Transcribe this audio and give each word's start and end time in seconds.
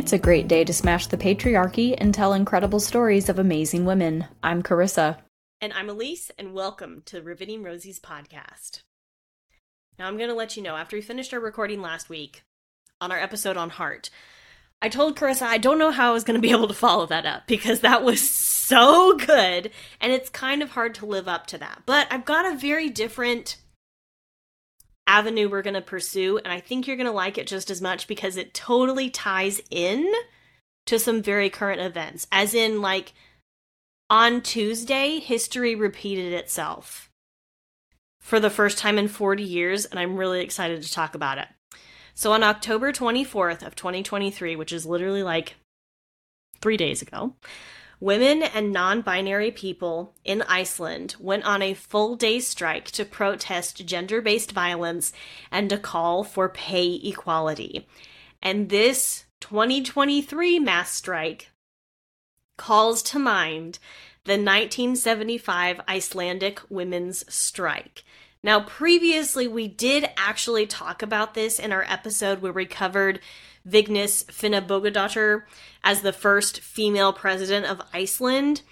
It's 0.00 0.14
a 0.14 0.18
great 0.18 0.48
day 0.48 0.64
to 0.64 0.72
smash 0.72 1.08
the 1.08 1.18
patriarchy 1.18 1.94
and 1.96 2.14
tell 2.14 2.32
incredible 2.32 2.80
stories 2.80 3.28
of 3.28 3.38
amazing 3.38 3.84
women. 3.84 4.24
I'm 4.42 4.62
Carissa. 4.62 5.18
And 5.60 5.74
I'm 5.74 5.90
Elise, 5.90 6.30
and 6.38 6.54
welcome 6.54 7.02
to 7.04 7.20
Riveting 7.20 7.62
Rosies 7.62 8.00
podcast. 8.00 8.80
Now, 9.98 10.08
I'm 10.08 10.16
going 10.16 10.30
to 10.30 10.34
let 10.34 10.56
you 10.56 10.62
know 10.62 10.74
after 10.74 10.96
we 10.96 11.02
finished 11.02 11.34
our 11.34 11.38
recording 11.38 11.82
last 11.82 12.08
week 12.08 12.44
on 12.98 13.12
our 13.12 13.18
episode 13.18 13.58
on 13.58 13.68
heart, 13.68 14.08
I 14.80 14.88
told 14.88 15.18
Carissa 15.18 15.42
I 15.42 15.58
don't 15.58 15.78
know 15.78 15.90
how 15.90 16.08
I 16.08 16.14
was 16.14 16.24
going 16.24 16.38
to 16.38 16.40
be 16.40 16.50
able 16.50 16.68
to 16.68 16.72
follow 16.72 17.04
that 17.04 17.26
up 17.26 17.46
because 17.46 17.80
that 17.80 18.02
was 18.02 18.26
so 18.26 19.18
good, 19.18 19.70
and 20.00 20.12
it's 20.14 20.30
kind 20.30 20.62
of 20.62 20.70
hard 20.70 20.94
to 20.94 21.04
live 21.04 21.28
up 21.28 21.46
to 21.48 21.58
that. 21.58 21.82
But 21.84 22.06
I've 22.10 22.24
got 22.24 22.50
a 22.50 22.56
very 22.56 22.88
different 22.88 23.58
avenue 25.10 25.48
we're 25.48 25.60
going 25.60 25.74
to 25.74 25.80
pursue, 25.80 26.38
and 26.38 26.52
I 26.52 26.60
think 26.60 26.86
you're 26.86 26.96
going 26.96 27.08
to 27.08 27.12
like 27.12 27.36
it 27.36 27.48
just 27.48 27.68
as 27.68 27.82
much 27.82 28.06
because 28.06 28.36
it 28.36 28.54
totally 28.54 29.10
ties 29.10 29.60
in 29.68 30.10
to 30.86 31.00
some 31.00 31.20
very 31.20 31.50
current 31.50 31.80
events. 31.80 32.28
As 32.30 32.54
in, 32.54 32.80
like, 32.80 33.12
on 34.08 34.40
Tuesday, 34.40 35.18
history 35.18 35.74
repeated 35.74 36.32
itself 36.32 37.10
for 38.20 38.38
the 38.38 38.50
first 38.50 38.78
time 38.78 38.98
in 38.98 39.08
40 39.08 39.42
years, 39.42 39.84
and 39.84 39.98
I'm 39.98 40.16
really 40.16 40.42
excited 40.42 40.80
to 40.80 40.92
talk 40.92 41.16
about 41.16 41.38
it. 41.38 41.48
So, 42.14 42.32
on 42.32 42.44
October 42.44 42.92
24th 42.92 43.66
of 43.66 43.74
2023, 43.74 44.54
which 44.54 44.72
is 44.72 44.86
literally 44.86 45.24
like 45.24 45.56
three 46.60 46.76
days 46.76 47.02
ago, 47.02 47.34
Women 48.00 48.42
and 48.42 48.72
non 48.72 49.02
binary 49.02 49.50
people 49.50 50.14
in 50.24 50.40
Iceland 50.42 51.16
went 51.20 51.44
on 51.44 51.60
a 51.60 51.74
full 51.74 52.16
day 52.16 52.40
strike 52.40 52.90
to 52.92 53.04
protest 53.04 53.84
gender 53.84 54.22
based 54.22 54.52
violence 54.52 55.12
and 55.50 55.68
to 55.68 55.76
call 55.76 56.24
for 56.24 56.48
pay 56.48 56.94
equality. 56.94 57.86
And 58.42 58.70
this 58.70 59.26
2023 59.40 60.58
mass 60.58 60.94
strike 60.94 61.50
calls 62.56 63.02
to 63.02 63.18
mind 63.18 63.78
the 64.24 64.32
1975 64.32 65.80
Icelandic 65.86 66.60
women's 66.70 67.30
strike. 67.32 68.02
Now, 68.42 68.60
previously, 68.60 69.46
we 69.46 69.68
did 69.68 70.08
actually 70.16 70.66
talk 70.66 71.02
about 71.02 71.34
this 71.34 71.58
in 71.58 71.72
our 71.72 71.84
episode 71.84 72.40
where 72.40 72.52
we 72.52 72.64
covered 72.64 73.20
Vigdis 73.68 74.24
Finnbogadóttir 74.26 75.42
as 75.84 76.00
the 76.00 76.12
first 76.12 76.60
female 76.60 77.12
president 77.12 77.66
of 77.66 77.82
Iceland. 77.92 78.62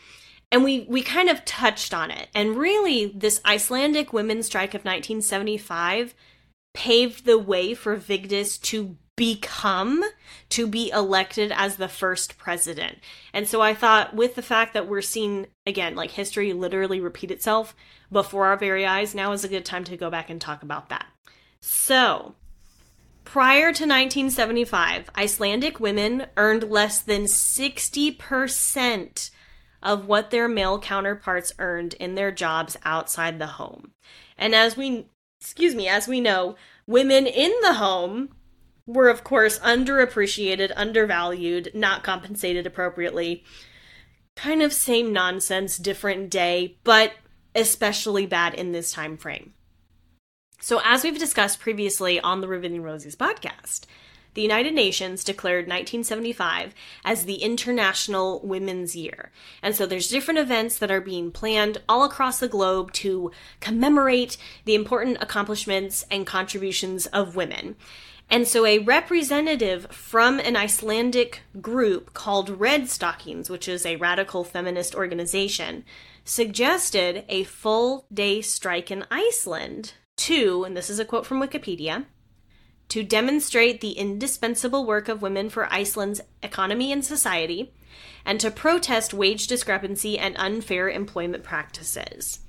And 0.51 0.65
we, 0.65 0.87
we 0.89 1.03
kind 1.03 1.29
of 1.29 1.45
touched 1.45 1.93
on 1.93 2.11
it. 2.11 2.29
And 2.35 2.57
really, 2.57 3.13
this 3.15 3.43
Icelandic 3.45 4.13
women's 4.13 4.47
strike 4.47 4.71
of 4.71 4.85
1975 4.85 6.15
paved 6.73 7.27
the 7.27 7.39
way 7.39 7.75
for 7.75 7.97
Vigdis 7.97 8.61
to 8.63 8.97
become, 9.19 10.03
to 10.51 10.67
be 10.67 10.91
elected 10.91 11.53
as 11.55 11.77
the 11.77 11.89
first 11.89 12.37
president. 12.39 12.99
And 13.35 13.47
so 13.47 13.61
I 13.61 13.75
thought, 13.75 14.15
with 14.15 14.35
the 14.35 14.43
fact 14.43 14.73
that 14.75 14.89
we're 14.89 15.03
seeing, 15.03 15.49
again, 15.67 15.95
like 15.95 16.13
history 16.13 16.55
literally 16.55 17.01
repeat 17.01 17.31
itself 17.31 17.77
before 18.11 18.47
our 18.47 18.57
very 18.57 18.87
eyes, 18.87 19.15
now 19.15 19.33
is 19.33 19.45
a 19.45 19.49
good 19.49 19.67
time 19.67 19.85
to 19.85 19.97
go 19.97 20.09
back 20.09 20.31
and 20.31 20.41
talk 20.41 20.63
about 20.63 20.89
that. 20.89 21.07
So, 21.61 22.35
Prior 23.25 23.75
to 23.75 23.85
1975, 23.85 25.11
Icelandic 25.15 25.79
women 25.79 26.27
earned 26.39 26.71
less 26.71 27.01
than 27.01 27.25
60% 27.25 29.31
of 29.83 30.07
what 30.07 30.31
their 30.31 30.49
male 30.49 30.79
counterparts 30.79 31.53
earned 31.59 31.93
in 31.95 32.15
their 32.15 32.33
jobs 32.33 32.79
outside 32.87 33.39
the 33.39 33.47
home. 33.47 33.91
And 34.39 34.55
as 34.55 34.79
we 34.79 35.11
excuse 35.43 35.75
me, 35.75 35.89
as 35.89 36.09
we 36.09 36.23
know, 36.23 36.57
women 36.87 37.27
in 37.27 37.53
the 37.61 37.75
home 37.75 38.31
were 38.89 39.09
of 39.09 39.23
course 39.23 39.59
underappreciated, 39.61 40.73
undervalued, 40.75 41.71
not 41.75 42.03
compensated 42.03 42.67
appropriately. 42.67 43.45
Kind 44.35 44.63
of 44.63 44.73
same 44.73 45.13
nonsense, 45.13 45.77
different 45.77 46.31
day, 46.31 46.79
but 46.83 47.13
especially 47.55 48.25
bad 48.25 48.55
in 48.55 48.73
this 48.73 48.91
time 48.91 49.17
frame. 49.17 49.53
So, 50.61 50.81
as 50.85 51.05
we've 51.05 51.19
discussed 51.19 51.61
previously 51.61 52.19
on 52.19 52.41
the 52.41 52.49
Riveting 52.49 52.83
Rosies 52.83 53.17
podcast, 53.17 53.83
the 54.35 54.43
United 54.43 54.73
Nations 54.73 55.25
declared 55.25 55.65
1975 55.65 56.75
as 57.05 57.25
the 57.25 57.37
International 57.37 58.41
Women's 58.41 58.95
Year. 58.95 59.33
And 59.63 59.75
so 59.75 59.85
there's 59.87 60.09
different 60.09 60.39
events 60.39 60.79
that 60.79 60.91
are 60.91 61.01
being 61.01 61.33
planned 61.33 61.79
all 61.89 62.05
across 62.05 62.39
the 62.39 62.49
globe 62.49 62.93
to 62.95 63.33
commemorate 63.61 64.37
the 64.65 64.75
important 64.75 65.19
accomplishments 65.21 66.05
and 66.11 66.27
contributions 66.27 67.07
of 67.07 67.37
women. 67.37 67.77
And 68.31 68.47
so 68.47 68.67
a 68.67 68.79
representative 68.79 69.87
from 69.91 70.39
an 70.39 70.55
Icelandic 70.55 71.43
group 71.61 72.13
called 72.13 72.61
Red 72.61 72.89
Stockings, 72.89 73.49
which 73.49 73.67
is 73.69 73.87
a 73.87 73.97
radical 73.97 74.45
feminist 74.45 74.95
organization, 74.95 75.85
suggested 76.25 77.25
a 77.29 77.45
full 77.45 78.07
day 78.13 78.43
strike 78.43 78.91
in 78.91 79.07
Iceland 79.11 79.95
to, 80.19 80.65
and 80.65 80.77
this 80.77 80.91
is 80.91 80.99
a 80.99 81.07
quote 81.07 81.25
from 81.25 81.41
Wikipedia, 81.41 82.05
to 82.91 83.03
demonstrate 83.03 83.81
the 83.81 83.93
indispensable 83.93 84.85
work 84.85 85.09
of 85.09 85.23
women 85.23 85.49
for 85.49 85.73
Iceland's 85.73 86.21
economy 86.43 86.93
and 86.93 87.05
society, 87.05 87.73
and 88.25 88.39
to 88.41 88.51
protest 88.51 89.15
wage 89.15 89.47
discrepancy 89.47 90.19
and 90.19 90.37
unfair 90.39 90.91
employment 90.91 91.45
practices. 91.45 92.41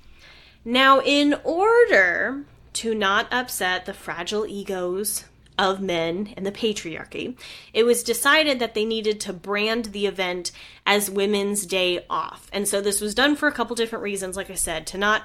Now, 0.64 1.00
in 1.00 1.34
order 1.42 2.44
to 2.74 2.94
not 2.94 3.32
upset 3.32 3.86
the 3.86 3.94
fragile 3.94 4.46
egos 4.46 5.24
of 5.60 5.78
men 5.78 6.32
and 6.38 6.46
the 6.46 6.50
patriarchy, 6.50 7.36
it 7.74 7.84
was 7.84 8.02
decided 8.02 8.58
that 8.58 8.72
they 8.72 8.86
needed 8.86 9.20
to 9.20 9.32
brand 9.32 9.86
the 9.86 10.06
event 10.06 10.50
as 10.86 11.10
Women's 11.10 11.66
Day 11.66 12.04
Off. 12.08 12.48
And 12.50 12.66
so 12.66 12.80
this 12.80 13.02
was 13.02 13.14
done 13.14 13.36
for 13.36 13.46
a 13.46 13.52
couple 13.52 13.76
different 13.76 14.02
reasons, 14.02 14.38
like 14.38 14.50
I 14.50 14.54
said, 14.54 14.86
to 14.88 14.98
not 14.98 15.24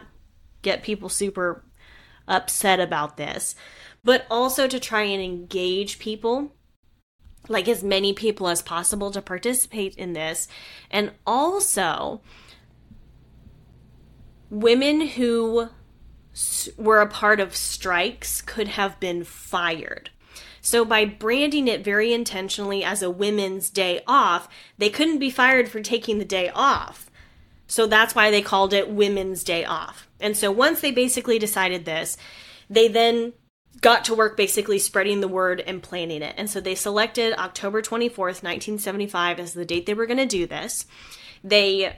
get 0.61 0.83
people 0.83 1.07
super 1.07 1.63
upset 2.27 2.81
about 2.81 3.15
this, 3.15 3.55
but 4.03 4.25
also 4.29 4.67
to 4.67 4.77
try 4.77 5.03
and 5.03 5.23
engage 5.23 5.99
people 5.99 6.53
like 7.47 7.69
as 7.69 7.81
many 7.81 8.11
people 8.11 8.49
as 8.49 8.61
possible 8.61 9.11
to 9.11 9.21
participate 9.21 9.95
in 9.95 10.13
this 10.13 10.47
and 10.89 11.11
also 11.27 12.19
women 14.49 14.99
who 14.99 15.69
were 16.75 17.01
a 17.01 17.07
part 17.07 17.39
of 17.39 17.55
strikes 17.55 18.41
could 18.41 18.67
have 18.67 18.99
been 18.99 19.23
fired 19.23 20.09
so 20.65 20.83
by 20.83 21.05
branding 21.05 21.67
it 21.67 21.83
very 21.83 22.11
intentionally 22.11 22.83
as 22.83 23.01
a 23.01 23.09
women's 23.09 23.69
day 23.69 24.01
off 24.07 24.49
they 24.77 24.89
couldn't 24.89 25.19
be 25.19 25.29
fired 25.29 25.69
for 25.69 25.81
taking 25.81 26.17
the 26.17 26.25
day 26.25 26.49
off 26.49 27.09
so 27.67 27.87
that's 27.87 28.13
why 28.13 28.31
they 28.31 28.41
called 28.41 28.73
it 28.73 28.89
Women's 28.89 29.43
Day 29.43 29.65
Off. 29.65 30.07
And 30.19 30.37
so 30.37 30.51
once 30.51 30.81
they 30.81 30.91
basically 30.91 31.39
decided 31.39 31.85
this, 31.85 32.17
they 32.69 32.87
then 32.87 33.33
got 33.81 34.05
to 34.05 34.15
work 34.15 34.37
basically 34.37 34.79
spreading 34.79 35.19
the 35.19 35.27
word 35.27 35.61
and 35.61 35.83
planning 35.83 36.21
it. 36.21 36.35
And 36.37 36.49
so 36.49 36.61
they 36.61 36.75
selected 36.75 37.33
October 37.33 37.81
24th, 37.81 38.43
1975 38.43 39.39
as 39.39 39.53
the 39.53 39.65
date 39.65 39.85
they 39.85 39.93
were 39.93 40.05
going 40.05 40.17
to 40.17 40.25
do 40.25 40.45
this. 40.45 40.85
They 41.43 41.95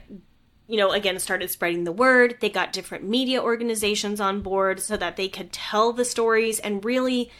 you 0.66 0.76
know, 0.76 0.90
again, 0.92 1.18
started 1.18 1.50
spreading 1.50 1.84
the 1.84 1.92
word. 1.92 2.36
They 2.40 2.50
got 2.50 2.74
different 2.74 3.02
media 3.02 3.42
organizations 3.42 4.20
on 4.20 4.42
board 4.42 4.80
so 4.80 4.98
that 4.98 5.16
they 5.16 5.28
could 5.28 5.50
tell 5.50 5.94
the 5.94 6.04
stories 6.04 6.58
and 6.58 6.84
really 6.84 7.30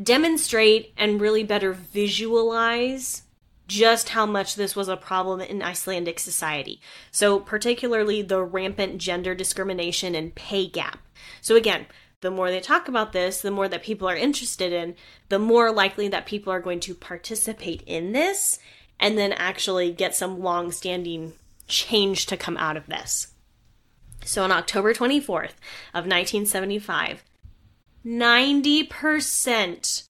demonstrate 0.00 0.92
and 0.96 1.20
really 1.20 1.42
better 1.42 1.72
visualize 1.72 3.22
just 3.66 4.10
how 4.10 4.24
much 4.24 4.54
this 4.54 4.74
was 4.74 4.88
a 4.88 4.96
problem 4.96 5.40
in 5.40 5.62
Icelandic 5.62 6.18
society. 6.18 6.80
So, 7.10 7.38
particularly 7.38 8.22
the 8.22 8.42
rampant 8.42 8.98
gender 8.98 9.34
discrimination 9.34 10.14
and 10.14 10.34
pay 10.34 10.66
gap. 10.66 11.00
So, 11.42 11.54
again, 11.54 11.86
the 12.20 12.30
more 12.30 12.50
they 12.50 12.60
talk 12.60 12.88
about 12.88 13.12
this, 13.12 13.42
the 13.42 13.50
more 13.50 13.68
that 13.68 13.82
people 13.82 14.08
are 14.08 14.16
interested 14.16 14.72
in, 14.72 14.96
the 15.28 15.38
more 15.38 15.70
likely 15.70 16.08
that 16.08 16.26
people 16.26 16.52
are 16.52 16.60
going 16.60 16.80
to 16.80 16.94
participate 16.94 17.82
in 17.82 18.12
this 18.12 18.58
and 18.98 19.16
then 19.16 19.32
actually 19.34 19.92
get 19.92 20.14
some 20.14 20.40
long 20.40 20.72
standing 20.72 21.34
change 21.68 22.26
to 22.26 22.36
come 22.36 22.56
out 22.56 22.76
of 22.76 22.86
this. 22.86 23.28
So, 24.24 24.42
on 24.42 24.50
October 24.50 24.94
24th 24.94 25.54
of 25.94 26.06
1975, 26.06 27.22
90% 28.08 30.04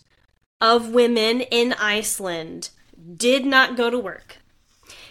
of 0.61 0.91
women 0.91 1.41
in 1.41 1.73
Iceland 1.73 2.71
did 3.17 3.45
not 3.45 3.77
go 3.77 3.91
to 3.91 3.99
work. 3.99 4.39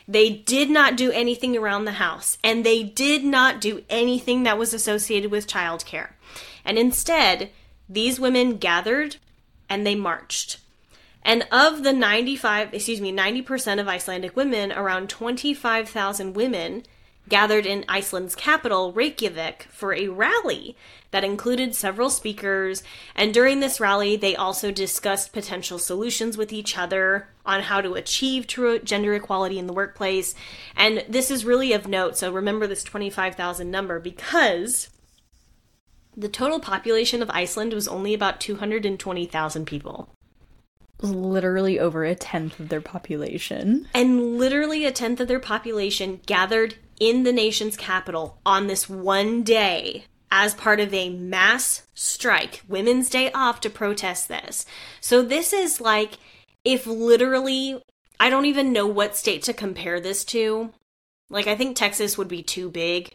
They 0.08 0.30
did 0.30 0.70
not 0.70 0.96
do 0.96 1.12
anything 1.12 1.58
around 1.58 1.84
the 1.84 1.92
house, 1.94 2.38
and 2.42 2.66
they 2.66 2.84
did 2.84 3.26
not 3.26 3.60
do 3.60 3.84
anything 3.90 4.44
that 4.44 4.58
was 4.58 4.74
associated 4.74 5.32
with 5.32 5.48
childcare. 5.48 6.12
And 6.64 6.78
instead, 6.78 7.50
these 7.90 8.22
women 8.22 8.56
gathered 8.56 9.18
and 9.70 9.86
they 9.86 9.96
marched. 9.96 10.60
And 11.24 11.46
of 11.52 11.84
the 11.84 11.92
95, 11.92 12.74
excuse 12.74 13.02
me, 13.02 13.12
90% 13.12 13.82
of 13.82 13.90
Icelandic 13.90 14.34
women, 14.34 14.72
around 14.72 15.10
25,000 15.10 16.34
women 16.36 16.84
gathered 17.30 17.66
in 17.66 17.86
Iceland's 17.88 18.36
capital, 18.36 18.92
Reykjavik, 18.94 19.68
for 19.70 19.94
a 19.94 20.08
rally 20.08 20.76
that 21.12 21.24
included 21.24 21.76
several 21.76 22.10
speakers. 22.10 22.84
And 23.16 23.34
during 23.34 23.60
this 23.60 23.80
rally, 23.80 24.16
they 24.16 24.36
also 24.36 24.72
discussed 24.72 25.34
potential 25.34 25.80
solutions 25.80 26.38
with 26.38 26.52
each 26.52 26.78
other 26.78 27.30
on 27.46 27.64
how 27.64 27.82
to 27.82 27.94
achieve 27.94 28.48
true 28.48 28.80
gender 28.80 29.14
equality 29.14 29.58
in 29.58 29.68
the 29.68 29.74
workplace. 29.74 30.36
And 30.76 31.04
this 31.08 31.32
is 31.32 31.46
really 31.46 31.74
of 31.74 31.88
note. 31.88 32.18
So 32.18 32.32
remember 32.32 32.68
this 32.68 32.84
25,000 32.84 33.70
number 33.72 34.00
because 34.00 34.90
the 36.16 36.30
total 36.30 36.60
population 36.60 37.22
of 37.22 37.30
Iceland 37.30 37.74
was 37.74 37.88
only 37.88 38.14
about 38.14 38.42
220,000 38.42 39.66
people. 39.66 40.10
Literally 41.00 41.80
over 41.80 42.04
a 42.04 42.16
tenth 42.16 42.60
of 42.60 42.70
their 42.70 42.82
population. 42.82 43.88
And 43.94 44.38
literally 44.40 44.86
a 44.86 44.92
tenth 44.92 45.20
of 45.20 45.28
their 45.28 45.40
population 45.40 46.20
gathered 46.26 46.76
in 47.00 47.24
the 47.24 47.34
nation's 47.34 47.78
capital 47.78 48.40
on 48.46 48.68
this 48.68 48.90
one 48.90 49.44
day 49.44 50.06
as 50.30 50.54
part 50.54 50.80
of 50.80 50.94
a 50.94 51.10
mass 51.10 51.84
strike, 51.94 52.62
Women's 52.68 53.10
Day 53.10 53.32
off 53.32 53.62
to 53.62 53.70
protest 53.70 54.28
this. 54.28 54.66
So 55.00 55.22
this 55.22 55.54
is 55.54 55.80
like 55.80 56.18
if 56.68 56.86
literally, 56.86 57.82
I 58.20 58.30
don't 58.30 58.46
even 58.46 58.74
know 58.74 58.86
what 58.86 59.16
state 59.16 59.42
to 59.44 59.54
compare 59.54 60.02
this 60.02 60.26
to. 60.26 60.74
Like, 61.30 61.48
I 61.48 61.56
think 61.56 61.76
Texas 61.76 62.18
would 62.18 62.28
be 62.28 62.44
too 62.44 62.70
big. 62.70 63.14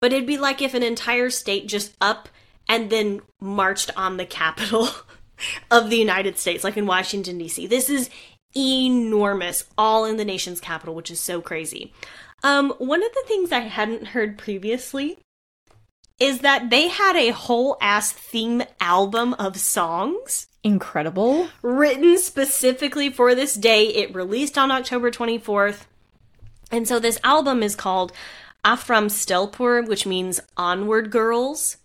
But 0.00 0.14
it'd 0.14 0.26
be 0.26 0.38
like 0.38 0.62
if 0.62 0.72
an 0.72 0.82
entire 0.82 1.28
state 1.28 1.68
just 1.68 1.94
up 2.00 2.30
and 2.68 2.88
then 2.88 3.20
marched 3.38 3.90
on 3.98 4.16
the 4.16 4.24
capital 4.24 4.88
of 5.70 5.90
the 5.90 5.98
United 5.98 6.38
States, 6.38 6.64
like 6.64 6.78
in 6.78 6.86
Washington, 6.86 7.36
D.C. 7.36 7.66
This 7.66 7.90
is 7.90 8.08
enormous, 8.56 9.64
all 9.76 10.06
in 10.06 10.16
the 10.16 10.24
nation's 10.24 10.60
capital, 10.60 10.94
which 10.94 11.10
is 11.10 11.20
so 11.20 11.42
crazy. 11.42 11.92
Um, 12.42 12.70
one 12.78 13.02
of 13.02 13.12
the 13.12 13.24
things 13.26 13.52
I 13.52 13.60
hadn't 13.60 14.08
heard 14.08 14.36
previously 14.36 15.18
is 16.18 16.40
that 16.40 16.70
they 16.70 16.88
had 16.88 17.16
a 17.16 17.30
whole 17.30 17.76
ass 17.80 18.12
theme 18.12 18.62
album 18.80 19.34
of 19.34 19.56
songs 19.58 20.46
Incredible. 20.62 21.48
written 21.62 22.18
specifically 22.18 23.10
for 23.10 23.34
this 23.34 23.54
day. 23.54 23.86
It 23.88 24.14
released 24.14 24.56
on 24.56 24.70
October 24.70 25.10
24th. 25.10 25.86
And 26.70 26.86
so 26.86 26.98
this 26.98 27.18
album 27.24 27.62
is 27.62 27.74
called 27.74 28.12
Afram 28.64 29.06
Stelpur, 29.06 29.86
which 29.86 30.06
means 30.06 30.40
Onward 30.56 31.10
Girls. 31.10 31.78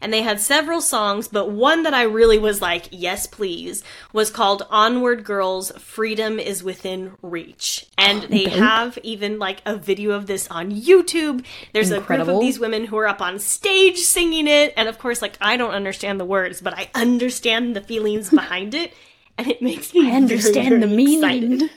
And 0.00 0.12
they 0.12 0.22
had 0.22 0.40
several 0.40 0.80
songs, 0.80 1.28
but 1.28 1.50
one 1.50 1.82
that 1.82 1.94
I 1.94 2.02
really 2.02 2.38
was 2.38 2.60
like, 2.60 2.86
yes, 2.90 3.26
please, 3.26 3.82
was 4.12 4.30
called 4.30 4.66
Onward 4.70 5.24
Girls 5.24 5.70
Freedom 5.72 6.38
is 6.38 6.62
Within 6.62 7.12
Reach. 7.22 7.86
And 7.98 8.22
they 8.24 8.48
have 8.48 8.98
even 9.02 9.38
like 9.38 9.62
a 9.66 9.76
video 9.76 10.12
of 10.12 10.26
this 10.26 10.48
on 10.48 10.70
YouTube. 10.70 11.44
There's 11.72 11.90
a 11.90 12.00
group 12.00 12.28
of 12.28 12.40
these 12.40 12.58
women 12.58 12.86
who 12.86 12.96
are 12.98 13.08
up 13.08 13.20
on 13.20 13.38
stage 13.38 13.98
singing 13.98 14.46
it. 14.46 14.72
And 14.76 14.88
of 14.88 14.98
course, 14.98 15.22
like, 15.22 15.36
I 15.40 15.56
don't 15.56 15.74
understand 15.74 16.18
the 16.18 16.24
words, 16.24 16.60
but 16.60 16.74
I 16.74 16.90
understand 16.94 17.76
the 17.76 17.80
feelings 17.80 18.30
behind 18.40 18.74
it. 18.74 18.92
And 19.38 19.48
it 19.48 19.62
makes 19.62 19.94
me 19.94 20.10
I 20.10 20.16
understand 20.16 20.68
very, 20.68 20.80
the 20.80 20.86
meaning. 20.86 21.52
excited 21.52 21.70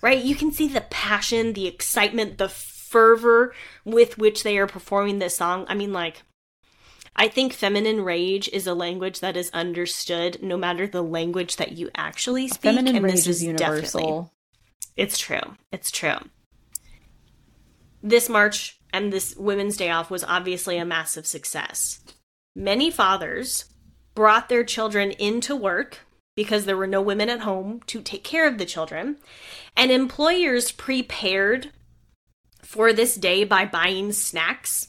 right? 0.00 0.22
You 0.22 0.34
can 0.34 0.52
see 0.52 0.68
the 0.68 0.82
passion, 0.82 1.52
the 1.52 1.66
excitement, 1.66 2.38
the 2.38 2.48
fervor 2.48 3.54
with 3.84 4.18
which 4.18 4.42
they 4.42 4.58
are 4.58 4.66
performing 4.66 5.18
this 5.18 5.36
song. 5.36 5.64
I 5.68 5.74
mean, 5.74 5.92
like, 5.92 6.22
I 7.14 7.28
think 7.28 7.52
feminine 7.52 8.02
rage 8.02 8.48
is 8.48 8.66
a 8.66 8.74
language 8.74 9.20
that 9.20 9.36
is 9.36 9.50
understood 9.52 10.38
no 10.42 10.56
matter 10.56 10.86
the 10.86 11.02
language 11.02 11.56
that 11.56 11.72
you 11.72 11.90
actually 11.94 12.48
speak. 12.48 12.62
Feminine 12.62 12.96
and 12.96 13.04
rage 13.04 13.14
this 13.14 13.26
is 13.26 13.40
definitely- 13.40 13.66
universal. 13.66 14.32
it's 14.96 15.18
true. 15.18 15.56
It's 15.70 15.90
true. 15.90 16.18
This 18.02 18.28
march 18.28 18.78
and 18.92 19.12
this 19.12 19.36
Women's 19.36 19.76
Day 19.76 19.90
off 19.90 20.10
was 20.10 20.24
obviously 20.24 20.76
a 20.78 20.84
massive 20.84 21.26
success. 21.26 22.00
Many 22.54 22.90
fathers 22.90 23.66
brought 24.14 24.48
their 24.48 24.64
children 24.64 25.12
into 25.12 25.56
work 25.56 26.00
because 26.34 26.64
there 26.64 26.76
were 26.76 26.86
no 26.86 27.00
women 27.00 27.28
at 27.28 27.40
home 27.40 27.80
to 27.86 28.00
take 28.00 28.24
care 28.24 28.46
of 28.46 28.58
the 28.58 28.64
children, 28.64 29.18
and 29.76 29.90
employers 29.90 30.72
prepared 30.72 31.70
for 32.62 32.92
this 32.92 33.16
day 33.16 33.44
by 33.44 33.66
buying 33.66 34.12
snacks 34.12 34.88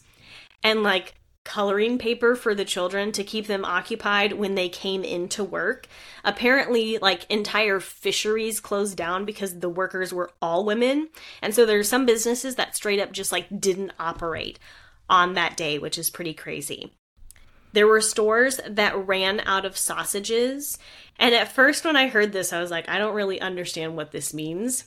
and 0.63 0.83
like 0.83 1.15
coloring 1.43 1.97
paper 1.97 2.35
for 2.35 2.55
the 2.55 2.65
children 2.65 3.11
to 3.11 3.23
keep 3.23 3.47
them 3.47 3.65
occupied 3.65 4.33
when 4.33 4.55
they 4.55 4.69
came 4.69 5.03
into 5.03 5.43
work. 5.43 5.87
Apparently, 6.23 6.97
like 6.97 7.29
entire 7.29 7.79
fisheries 7.79 8.59
closed 8.59 8.97
down 8.97 9.25
because 9.25 9.59
the 9.59 9.69
workers 9.69 10.13
were 10.13 10.31
all 10.41 10.65
women. 10.65 11.09
And 11.41 11.53
so 11.53 11.65
there's 11.65 11.89
some 11.89 12.05
businesses 12.05 12.55
that 12.55 12.75
straight 12.75 12.99
up 12.99 13.11
just 13.11 13.31
like 13.31 13.59
didn't 13.59 13.91
operate 13.99 14.57
on 15.09 15.33
that 15.33 15.57
day, 15.57 15.77
which 15.77 15.97
is 15.97 16.09
pretty 16.09 16.33
crazy. 16.33 16.93
There 17.73 17.87
were 17.87 18.01
stores 18.01 18.61
that 18.67 19.07
ran 19.07 19.39
out 19.41 19.65
of 19.65 19.77
sausages. 19.77 20.77
And 21.17 21.33
at 21.33 21.51
first, 21.51 21.83
when 21.83 21.95
I 21.95 22.07
heard 22.07 22.31
this, 22.31 22.53
I 22.53 22.61
was 22.61 22.71
like, 22.71 22.87
I 22.87 22.99
don't 22.99 23.15
really 23.15 23.41
understand 23.41 23.95
what 23.95 24.11
this 24.11 24.33
means. 24.33 24.85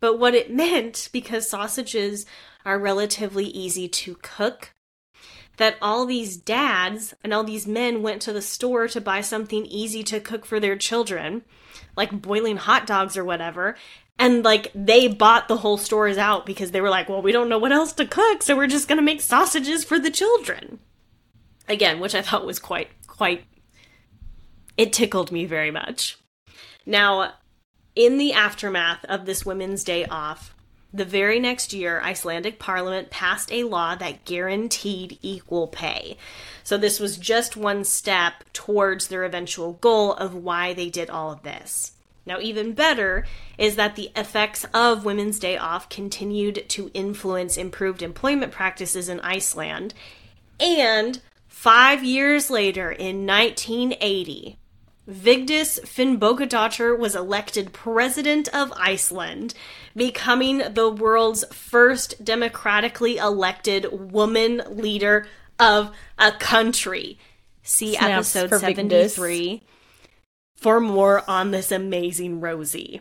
But 0.00 0.18
what 0.18 0.34
it 0.34 0.50
meant, 0.54 1.08
because 1.12 1.50
sausages 1.50 2.24
are 2.64 2.78
relatively 2.78 3.46
easy 3.46 3.88
to 3.88 4.16
cook, 4.22 4.72
that 5.58 5.76
all 5.82 6.06
these 6.06 6.36
dads 6.36 7.14
and 7.22 7.34
all 7.34 7.44
these 7.44 7.66
men 7.66 8.02
went 8.02 8.22
to 8.22 8.32
the 8.32 8.42
store 8.42 8.88
to 8.88 9.00
buy 9.00 9.20
something 9.20 9.66
easy 9.66 10.02
to 10.04 10.20
cook 10.20 10.46
for 10.46 10.58
their 10.58 10.76
children, 10.76 11.42
like 11.96 12.22
boiling 12.22 12.56
hot 12.56 12.86
dogs 12.86 13.16
or 13.16 13.24
whatever. 13.24 13.76
And 14.18 14.44
like 14.44 14.72
they 14.74 15.06
bought 15.08 15.46
the 15.46 15.58
whole 15.58 15.76
stores 15.76 16.16
out 16.16 16.46
because 16.46 16.70
they 16.70 16.80
were 16.80 16.88
like, 16.88 17.08
well, 17.08 17.22
we 17.22 17.32
don't 17.32 17.48
know 17.48 17.58
what 17.58 17.72
else 17.72 17.92
to 17.94 18.06
cook, 18.06 18.42
so 18.42 18.56
we're 18.56 18.66
just 18.66 18.88
gonna 18.88 19.02
make 19.02 19.20
sausages 19.20 19.84
for 19.84 19.98
the 19.98 20.10
children. 20.10 20.78
Again, 21.68 22.00
which 22.00 22.14
I 22.14 22.22
thought 22.22 22.46
was 22.46 22.58
quite, 22.58 22.88
quite, 23.06 23.44
it 24.76 24.92
tickled 24.92 25.30
me 25.30 25.44
very 25.44 25.70
much. 25.70 26.18
Now, 26.86 27.34
in 27.94 28.16
the 28.16 28.32
aftermath 28.32 29.04
of 29.06 29.26
this 29.26 29.44
Women's 29.44 29.84
Day 29.84 30.06
off, 30.06 30.54
the 30.92 31.04
very 31.04 31.38
next 31.38 31.72
year, 31.72 32.00
Icelandic 32.00 32.58
parliament 32.58 33.10
passed 33.10 33.52
a 33.52 33.64
law 33.64 33.94
that 33.96 34.24
guaranteed 34.24 35.18
equal 35.20 35.66
pay. 35.66 36.16
So, 36.64 36.76
this 36.78 36.98
was 36.98 37.18
just 37.18 37.56
one 37.56 37.84
step 37.84 38.44
towards 38.52 39.08
their 39.08 39.24
eventual 39.24 39.74
goal 39.74 40.14
of 40.14 40.34
why 40.34 40.72
they 40.72 40.88
did 40.88 41.10
all 41.10 41.30
of 41.30 41.42
this. 41.42 41.92
Now, 42.28 42.40
even 42.40 42.74
better 42.74 43.26
is 43.56 43.76
that 43.76 43.96
the 43.96 44.10
effects 44.14 44.66
of 44.74 45.04
Women's 45.04 45.38
Day 45.38 45.56
off 45.56 45.88
continued 45.88 46.68
to 46.68 46.90
influence 46.92 47.56
improved 47.56 48.02
employment 48.02 48.52
practices 48.52 49.08
in 49.08 49.18
Iceland. 49.20 49.94
And 50.60 51.20
five 51.48 52.04
years 52.04 52.50
later, 52.50 52.90
in 52.90 53.26
1980, 53.26 54.58
Vigdis 55.08 55.80
Finnbogadottir 55.80 56.98
was 56.98 57.16
elected 57.16 57.72
president 57.72 58.48
of 58.48 58.72
Iceland, 58.76 59.54
becoming 59.96 60.58
the 60.74 60.90
world's 60.90 61.44
first 61.46 62.22
democratically 62.22 63.16
elected 63.16 63.86
woman 64.12 64.62
leader 64.68 65.26
of 65.58 65.92
a 66.18 66.32
country. 66.32 67.18
See 67.62 67.94
Snaps 67.94 68.36
episode 68.36 68.48
for 68.50 68.58
Vigdis. 68.58 69.10
73 69.10 69.62
for 70.56 70.80
more 70.80 71.22
on 71.28 71.52
this 71.52 71.70
amazing 71.72 72.40
Rosie. 72.40 73.00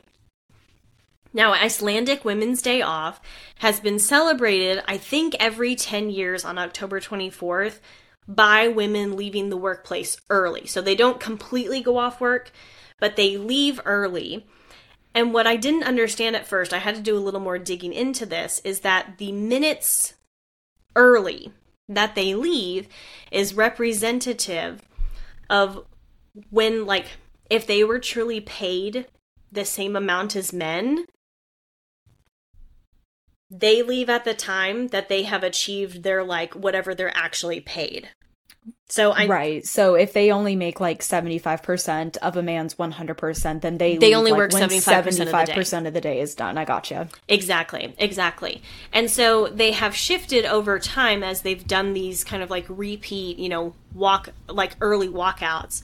Now, 1.33 1.53
Icelandic 1.53 2.23
Women's 2.23 2.61
Day 2.61 2.81
off 2.81 3.19
has 3.59 3.79
been 3.79 3.99
celebrated, 3.99 4.83
I 4.87 4.97
think, 4.97 5.35
every 5.39 5.75
10 5.75 6.09
years 6.09 6.45
on 6.45 6.57
October 6.57 6.99
24th 6.99 7.79
by 8.27 8.67
women 8.67 9.15
leaving 9.15 9.49
the 9.49 9.57
workplace 9.57 10.17
early. 10.29 10.67
So 10.67 10.81
they 10.81 10.95
don't 10.95 11.19
completely 11.19 11.81
go 11.81 11.97
off 11.97 12.19
work, 12.19 12.51
but 12.99 13.15
they 13.15 13.37
leave 13.37 13.79
early. 13.85 14.45
And 15.15 15.33
what 15.33 15.47
I 15.47 15.55
didn't 15.55 15.83
understand 15.83 16.35
at 16.35 16.45
first, 16.45 16.73
I 16.73 16.79
had 16.79 16.95
to 16.95 17.01
do 17.01 17.17
a 17.17 17.19
little 17.19 17.39
more 17.39 17.57
digging 17.57 17.93
into 17.93 18.25
this, 18.25 18.59
is 18.63 18.81
that 18.81 19.17
the 19.17 19.31
minutes 19.31 20.13
early 20.95 21.51
that 21.87 22.15
they 22.15 22.35
leave 22.35 22.87
is 23.31 23.53
representative 23.53 24.81
of 25.49 25.85
when, 26.49 26.85
like, 26.85 27.05
if 27.49 27.65
they 27.65 27.83
were 27.83 27.99
truly 27.99 28.41
paid 28.41 29.07
the 29.51 29.63
same 29.63 29.95
amount 29.95 30.35
as 30.35 30.51
men, 30.51 31.05
they 33.49 33.81
leave 33.81 34.09
at 34.09 34.25
the 34.25 34.33
time 34.33 34.89
that 34.89 35.07
they 35.07 35.23
have 35.23 35.43
achieved 35.43 36.03
their, 36.03 36.23
like, 36.23 36.53
whatever 36.53 36.93
they're 36.93 37.15
actually 37.15 37.61
paid. 37.61 38.09
So 38.89 39.11
I 39.11 39.27
right. 39.27 39.65
So 39.65 39.95
if 39.95 40.13
they 40.13 40.31
only 40.31 40.55
make 40.55 40.79
like 40.79 41.01
75% 41.01 42.17
of 42.17 42.37
a 42.37 42.43
man's 42.43 42.75
100%, 42.75 43.61
then 43.61 43.77
they 43.77 43.97
They 43.97 44.07
leave, 44.07 44.17
only 44.17 44.31
like, 44.31 44.37
work 44.37 44.51
75% 44.51 45.07
of 45.07 45.17
the 45.17 45.25
day. 45.25 45.31
75% 45.31 45.87
of 45.87 45.93
the 45.93 46.01
day 46.01 46.21
is 46.21 46.35
done. 46.35 46.57
I 46.57 46.63
gotcha. 46.63 47.09
Exactly, 47.27 47.93
exactly. 47.97 48.61
And 48.93 49.11
so 49.11 49.47
they 49.47 49.73
have 49.73 49.93
shifted 49.93 50.45
over 50.45 50.79
time 50.79 51.21
as 51.21 51.41
they've 51.41 51.67
done 51.67 51.93
these 51.93 52.23
kind 52.23 52.41
of 52.41 52.49
like 52.49 52.65
repeat, 52.69 53.37
you 53.37 53.49
know, 53.49 53.73
walk 53.93 54.29
like 54.47 54.77
early 54.79 55.09
walkouts. 55.09 55.81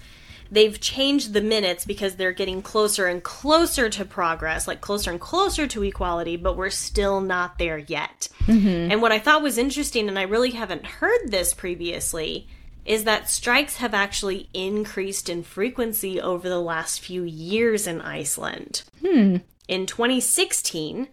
They've 0.50 0.79
changed 0.79 1.33
the 1.33 1.41
minutes 1.41 1.83
because 1.83 2.15
they're 2.15 2.31
getting 2.31 2.62
closer 2.62 3.07
and 3.07 3.22
closer 3.22 3.89
to 3.89 4.05
progress, 4.05 4.65
like 4.65 4.79
closer 4.79 5.12
and 5.12 5.19
closer 5.19 5.67
to 5.67 5.83
equality, 5.83 6.38
but 6.38 6.55
we're 6.55 6.69
still 6.69 7.19
not 7.19 7.57
there 7.57 7.79
yet. 7.79 8.29
Mm-hmm. 8.45 8.91
And 8.91 9.01
what 9.01 9.12
I 9.12 9.19
thought 9.19 9.41
was 9.41 9.57
interesting, 9.57 10.07
and 10.07 10.17
I 10.17 10.24
really 10.24 10.51
haven't 10.51 10.86
heard 10.86 11.31
this 11.31 11.53
previously, 11.53 12.48
is 12.86 13.04
that 13.06 13.30
strikes 13.30 13.78
have 13.78 13.94
actually 13.94 14.50
increased 14.54 15.30
in 15.30 15.44
frequency 15.44 16.20
over 16.20 16.50
the 16.50 16.60
last 16.60 17.00
few 17.00 17.24
years 17.24 17.88
in 17.88 18.02
Iceland. 18.02 18.84
Hmm. 19.02 19.38
In 19.68 19.86
2016, 19.86 21.08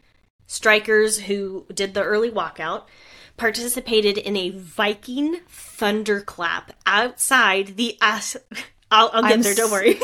strikers 0.47 1.21
who 1.21 1.67
did 1.73 1.95
the 1.95 2.03
early 2.03 2.31
walkout 2.31 2.85
participated 3.37 4.19
in 4.19 4.37
a 4.37 4.51
Viking 4.51 5.41
thunderclap 5.49 6.73
outside 6.87 7.77
the. 7.77 7.97
As- 8.01 8.37
I'll, 8.91 9.11
I'll 9.13 9.23
get 9.23 9.33
I'm 9.33 9.43
there, 9.43 9.55
don't 9.55 9.71
worry. 9.71 9.97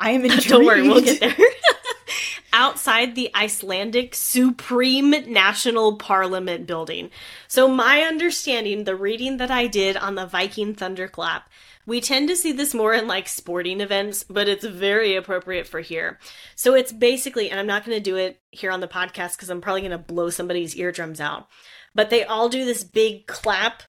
I 0.00 0.10
am 0.10 0.24
intrigued. 0.24 0.48
Don't 0.48 0.64
worry, 0.64 0.82
we'll 0.82 1.00
get 1.00 1.20
there. 1.20 1.36
Outside 2.56 3.16
the 3.16 3.32
Icelandic 3.34 4.14
Supreme 4.14 5.10
National 5.10 5.96
Parliament 5.96 6.68
building. 6.68 7.10
So, 7.48 7.66
my 7.66 8.02
understanding, 8.02 8.84
the 8.84 8.94
reading 8.94 9.38
that 9.38 9.50
I 9.50 9.66
did 9.66 9.96
on 9.96 10.14
the 10.14 10.24
Viking 10.24 10.72
Thunderclap, 10.72 11.50
we 11.84 12.00
tend 12.00 12.28
to 12.28 12.36
see 12.36 12.52
this 12.52 12.72
more 12.72 12.94
in 12.94 13.08
like 13.08 13.26
sporting 13.26 13.80
events, 13.80 14.22
but 14.22 14.48
it's 14.48 14.64
very 14.64 15.16
appropriate 15.16 15.66
for 15.66 15.80
here. 15.80 16.20
So, 16.54 16.74
it's 16.74 16.92
basically, 16.92 17.50
and 17.50 17.58
I'm 17.58 17.66
not 17.66 17.84
going 17.84 17.98
to 17.98 18.10
do 18.10 18.14
it 18.14 18.40
here 18.52 18.70
on 18.70 18.78
the 18.78 18.86
podcast 18.86 19.32
because 19.32 19.50
I'm 19.50 19.60
probably 19.60 19.80
going 19.80 19.90
to 19.90 19.98
blow 19.98 20.30
somebody's 20.30 20.76
eardrums 20.76 21.20
out, 21.20 21.48
but 21.92 22.08
they 22.08 22.22
all 22.22 22.48
do 22.48 22.64
this 22.64 22.84
big 22.84 23.26
clap 23.26 23.82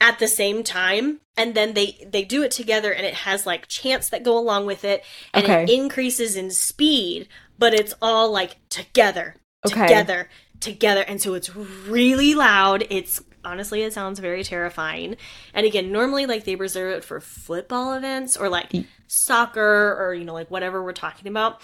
at 0.00 0.18
the 0.18 0.28
same 0.28 0.62
time 0.62 1.20
and 1.36 1.54
then 1.54 1.74
they 1.74 2.06
they 2.10 2.24
do 2.24 2.42
it 2.42 2.50
together 2.50 2.92
and 2.92 3.06
it 3.06 3.14
has 3.14 3.46
like 3.46 3.66
chants 3.68 4.08
that 4.10 4.22
go 4.22 4.36
along 4.36 4.66
with 4.66 4.84
it 4.84 5.02
and 5.32 5.44
Okay. 5.44 5.64
it 5.64 5.70
increases 5.70 6.36
in 6.36 6.50
speed 6.50 7.28
but 7.58 7.72
it's 7.72 7.94
all 8.02 8.30
like 8.30 8.56
together 8.68 9.36
Okay. 9.66 9.80
together 9.88 10.28
together 10.60 11.02
and 11.02 11.20
so 11.22 11.34
it's 11.34 11.54
really 11.54 12.34
loud 12.34 12.84
it's 12.90 13.22
honestly 13.44 13.82
it 13.82 13.92
sounds 13.92 14.18
very 14.18 14.42
terrifying 14.42 15.16
and 15.52 15.66
again 15.66 15.92
normally 15.92 16.26
like 16.26 16.44
they 16.44 16.56
reserve 16.56 16.98
it 16.98 17.04
for 17.04 17.20
football 17.20 17.92
events 17.94 18.36
or 18.36 18.48
like 18.48 18.72
soccer 19.06 19.96
or 19.98 20.14
you 20.14 20.24
know 20.24 20.32
like 20.34 20.50
whatever 20.50 20.82
we're 20.82 20.92
talking 20.92 21.28
about 21.28 21.60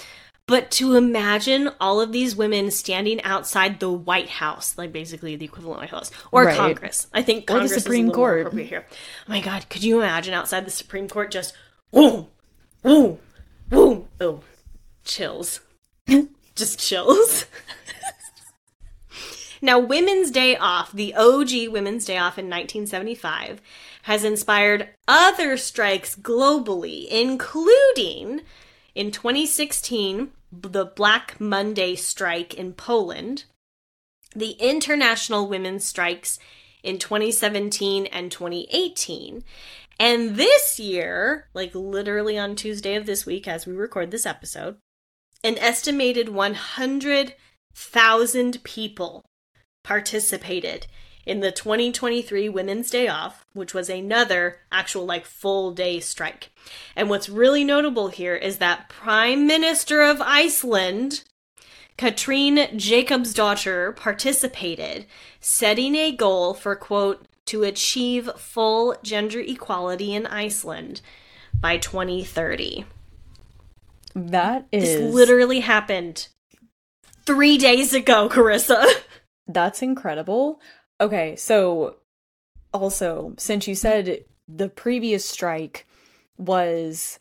but 0.50 0.70
to 0.72 0.96
imagine 0.96 1.70
all 1.80 2.00
of 2.00 2.12
these 2.12 2.36
women 2.36 2.70
standing 2.70 3.22
outside 3.22 3.80
the 3.80 3.90
White 3.90 4.28
House, 4.28 4.76
like 4.76 4.92
basically 4.92 5.36
the 5.36 5.46
equivalent 5.46 5.78
of 5.78 5.82
White 5.82 5.90
House, 5.90 6.10
or 6.30 6.44
Right. 6.44 6.56
Congress. 6.56 7.06
I 7.14 7.22
think 7.22 7.50
Or 7.50 7.60
the 7.60 7.68
Supreme 7.68 8.10
Court. 8.10 8.52
here. 8.52 8.86
Oh 8.90 8.94
my 9.30 9.40
God, 9.40 9.68
could 9.70 9.82
you 9.82 9.98
imagine 9.98 10.34
outside 10.34 10.66
the 10.66 10.70
Supreme 10.70 11.08
Court 11.08 11.30
just 11.30 11.54
whoa, 11.90 12.28
whoa, 12.82 13.18
whoa, 13.70 14.08
oh, 14.20 14.40
chills, 15.04 15.60
just 16.54 16.78
chills. 16.78 17.46
Now, 19.62 19.78
Women's 19.78 20.30
Day 20.30 20.56
Off, 20.56 20.90
the 20.90 21.14
OG 21.14 21.68
Women's 21.68 22.06
Day 22.06 22.16
Off 22.16 22.38
in 22.38 22.46
1975, 22.46 23.60
has 24.04 24.24
inspired 24.24 24.88
other 25.06 25.58
strikes 25.58 26.16
globally, 26.16 27.06
including 27.08 28.40
in 28.94 29.10
2016, 29.10 30.30
the 30.52 30.84
Black 30.84 31.40
Monday 31.40 31.94
strike 31.94 32.52
in 32.54 32.72
Poland, 32.72 33.44
the 34.34 34.52
International 34.52 35.46
Women's 35.48 35.84
Strikes 35.84 36.38
in 36.82 36.98
2017 36.98 38.06
and 38.06 38.32
2018. 38.32 39.44
And 39.98 40.36
this 40.36 40.80
year, 40.80 41.48
like 41.52 41.74
literally 41.74 42.38
on 42.38 42.56
Tuesday 42.56 42.94
of 42.94 43.04
this 43.06 43.26
week, 43.26 43.46
as 43.46 43.66
we 43.66 43.74
record 43.74 44.10
this 44.10 44.24
episode, 44.26 44.78
an 45.44 45.58
estimated 45.58 46.30
100,000 46.30 48.64
people 48.64 49.24
participated 49.82 50.86
in 51.30 51.38
the 51.38 51.52
2023 51.52 52.48
Women's 52.48 52.90
Day 52.90 53.06
Off, 53.06 53.46
which 53.52 53.72
was 53.72 53.88
another 53.88 54.58
actual 54.72 55.06
like 55.06 55.24
full 55.24 55.70
day 55.70 56.00
strike. 56.00 56.50
And 56.96 57.08
what's 57.08 57.28
really 57.28 57.62
notable 57.62 58.08
here 58.08 58.34
is 58.34 58.58
that 58.58 58.88
Prime 58.88 59.46
Minister 59.46 60.02
of 60.02 60.20
Iceland, 60.20 61.22
Katrín 61.96 62.74
Jakobsdóttir, 62.74 63.94
participated, 63.94 65.06
setting 65.38 65.94
a 65.94 66.10
goal 66.10 66.52
for 66.52 66.74
quote 66.74 67.24
to 67.46 67.62
achieve 67.62 68.28
full 68.36 68.96
gender 69.04 69.38
equality 69.38 70.12
in 70.12 70.26
Iceland 70.26 71.00
by 71.60 71.76
2030. 71.78 72.86
That 74.16 74.66
is 74.72 74.82
This 74.82 75.14
literally 75.14 75.60
happened 75.60 76.26
3 77.24 77.56
days 77.56 77.94
ago, 77.94 78.28
Carissa. 78.28 78.84
That's 79.46 79.80
incredible. 79.80 80.60
Okay, 81.00 81.34
so 81.36 81.96
also, 82.72 83.34
since 83.38 83.66
you 83.66 83.74
said 83.74 84.24
the 84.48 84.68
previous 84.68 85.24
strike 85.24 85.86
was 86.36 87.18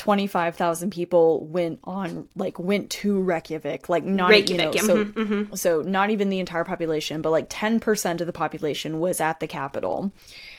25,000 0.00 0.90
people 0.90 1.46
went 1.46 1.78
on 1.84 2.26
like 2.34 2.58
went 2.58 2.90
to 2.90 3.20
Reykjavik, 3.20 3.88
like 3.88 4.04
not 4.04 4.48
you 4.48 4.56
know, 4.56 4.72
yeah, 4.74 4.80
so 4.80 5.04
mhm, 5.04 5.12
mhm. 5.12 5.58
so 5.58 5.82
not 5.82 6.10
even 6.10 6.30
the 6.30 6.40
entire 6.40 6.64
population, 6.64 7.20
but 7.20 7.30
like 7.30 7.50
10% 7.50 8.20
of 8.20 8.26
the 8.26 8.32
population 8.32 8.98
was 8.98 9.20
at 9.20 9.40
the 9.40 9.46
capital. 9.46 10.10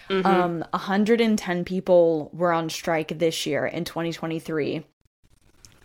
Mm-hmm. 0.10 0.28
Um 0.28 0.66
110 0.72 1.66
people 1.66 2.30
were 2.34 2.52
on 2.52 2.70
strike 2.70 3.18
this 3.18 3.46
year 3.46 3.66
in 3.66 3.84
2023. 3.84 4.86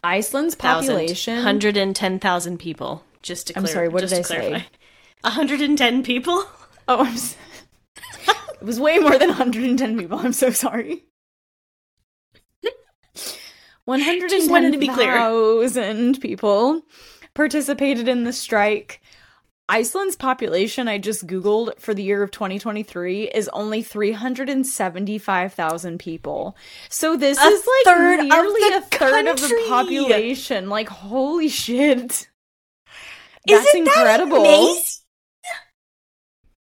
Iceland's 0.05 0.55
population 0.55 1.37
110,000 1.37 2.59
people. 2.59 3.03
Just 3.23 3.49
to 3.49 3.59
I'm 3.59 3.67
sorry, 3.67 3.89
what 3.89 4.03
did 4.03 4.13
I 4.13 4.23
say? 4.23 4.67
Clarify. 5.27 5.55
110 5.55 6.03
people? 6.03 6.45
Oh, 6.89 7.01
I'm 7.01 7.15
s- 7.15 7.37
it 8.29 8.63
was 8.63 8.79
way 8.79 8.99
more 9.01 9.19
than 9.19 9.31
110 9.31 9.99
people. 9.99 10.21
I'm 10.21 10.33
so 10.33 10.51
sorry. 10.51 11.05
Just 13.89 14.51
wanted 14.51 14.71
to 14.73 14.79
be 14.79 14.87
clear. 14.87 15.11
110,000 15.13 16.21
people 16.21 16.83
participated 17.35 18.07
in 18.07 18.23
the 18.25 18.33
strike. 18.33 19.01
Iceland's 19.69 20.15
population, 20.15 20.87
I 20.87 20.99
just 20.99 21.27
Googled 21.27 21.77
for 21.81 21.93
the 21.93 22.05
year 22.05 22.23
of 22.23 22.31
2023, 22.31 23.25
is 23.31 23.51
only 23.53 23.83
375,000 23.83 25.99
people. 25.99 26.57
So 26.89 27.17
this 27.17 27.37
A 27.37 27.41
is 27.49 27.67
like 27.67 27.85
third 27.97 28.21
of 28.21 28.27
nearly 28.27 28.75
a 28.75 28.81
third 28.83 29.27
of 29.27 29.41
the 29.41 29.65
population. 29.69 30.69
Like, 30.69 30.89
holy 30.89 31.49
shit. 31.49 32.29
That's 33.45 33.67
Isn't 33.69 33.85
that 33.87 33.97
incredible. 33.97 34.37
amazing? 34.39 34.85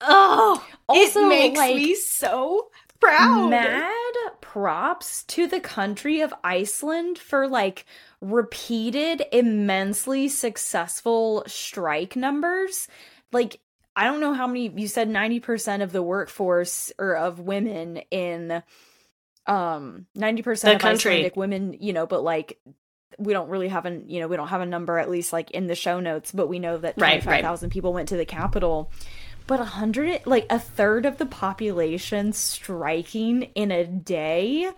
Oh, 0.03 0.63
Also, 0.87 1.19
it 1.21 1.27
makes 1.29 1.57
like, 1.57 1.75
me 1.75 1.95
so 1.95 2.69
proud. 2.99 3.49
Mad 3.49 4.13
props 4.41 5.23
to 5.25 5.47
the 5.47 5.59
country 5.59 6.21
of 6.21 6.33
Iceland 6.43 7.17
for 7.17 7.47
like 7.47 7.85
repeated 8.21 9.23
immensely 9.31 10.27
successful 10.27 11.43
strike 11.47 12.15
numbers. 12.15 12.87
Like 13.31 13.59
I 13.95 14.05
don't 14.05 14.19
know 14.19 14.33
how 14.33 14.47
many 14.47 14.69
you 14.75 14.87
said 14.87 15.09
90% 15.09 15.83
of 15.83 15.91
the 15.91 16.03
workforce 16.03 16.91
or 16.99 17.15
of 17.15 17.39
women 17.39 17.97
in 18.11 18.63
um 19.47 20.07
90% 20.17 20.63
The 20.63 20.75
of 20.75 20.81
country. 20.81 21.13
Icelandic 21.15 21.35
women, 21.35 21.73
you 21.79 21.93
know, 21.93 22.07
but 22.07 22.23
like 22.23 22.59
we 23.19 23.33
don't 23.33 23.49
really 23.49 23.67
have 23.69 23.85
an 23.85 24.09
you 24.09 24.19
know, 24.19 24.27
we 24.27 24.37
don't 24.37 24.47
have 24.47 24.61
a 24.61 24.65
number 24.65 24.97
at 24.97 25.09
least 25.09 25.33
like 25.33 25.51
in 25.51 25.67
the 25.67 25.75
show 25.75 25.99
notes, 25.99 26.31
but 26.31 26.47
we 26.47 26.59
know 26.59 26.77
that 26.77 26.97
Right, 26.97 27.25
right. 27.25 27.43
25,000 27.43 27.69
people 27.69 27.93
went 27.93 28.09
to 28.09 28.17
the 28.17 28.25
capital. 28.25 28.91
But 29.45 29.59
a 29.59 29.65
hundred, 29.65 30.25
like 30.25 30.45
a 30.49 30.59
third 30.59 31.05
of 31.05 31.17
the 31.17 31.25
population 31.25 32.33
striking 32.33 33.43
in 33.55 33.71
a 33.71 33.85
day. 33.85 34.71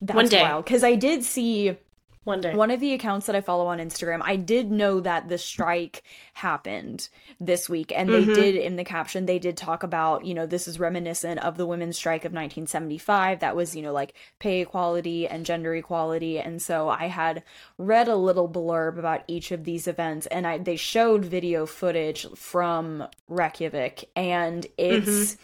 That's 0.00 0.16
One 0.16 0.28
day. 0.28 0.42
wild. 0.42 0.64
Because 0.64 0.84
I 0.84 0.94
did 0.94 1.24
see 1.24 1.76
One 2.24 2.40
day. 2.40 2.54
one 2.54 2.70
of 2.70 2.80
the 2.80 2.94
accounts 2.94 3.26
that 3.26 3.36
I 3.36 3.42
follow 3.42 3.66
on 3.66 3.78
Instagram. 3.78 4.20
I 4.24 4.36
did 4.36 4.70
know 4.70 5.00
that 5.00 5.28
the 5.28 5.36
strike 5.38 6.02
happened 6.32 7.08
this 7.38 7.68
week, 7.68 7.92
and 7.94 8.08
they 8.08 8.24
Mhm. 8.24 8.34
did 8.34 8.54
in 8.56 8.76
the 8.76 8.84
caption 8.84 9.26
they 9.26 9.38
did 9.38 9.56
talk 9.56 9.82
about 9.82 10.24
you 10.24 10.32
know 10.32 10.46
this 10.46 10.66
is 10.66 10.80
reminiscent 10.80 11.38
of 11.44 11.56
the 11.56 11.66
women's 11.66 11.96
strike 11.96 12.24
of 12.24 12.32
1975. 12.32 13.40
That 13.40 13.54
was 13.54 13.76
you 13.76 13.82
know 13.82 13.92
like 13.92 14.14
pay 14.38 14.60
equality 14.62 15.28
and 15.28 15.44
gender 15.44 15.74
equality, 15.74 16.38
and 16.38 16.62
so 16.62 16.88
I 16.88 17.08
had 17.08 17.42
read 17.76 18.08
a 18.08 18.16
little 18.16 18.48
blurb 18.48 18.98
about 18.98 19.22
each 19.28 19.52
of 19.52 19.64
these 19.64 19.86
events, 19.86 20.26
and 20.28 20.46
I 20.46 20.58
they 20.58 20.76
showed 20.76 21.24
video 21.26 21.66
footage 21.66 22.26
from 22.34 23.06
Reykjavik, 23.28 24.08
and 24.16 24.66
it's 24.78 25.36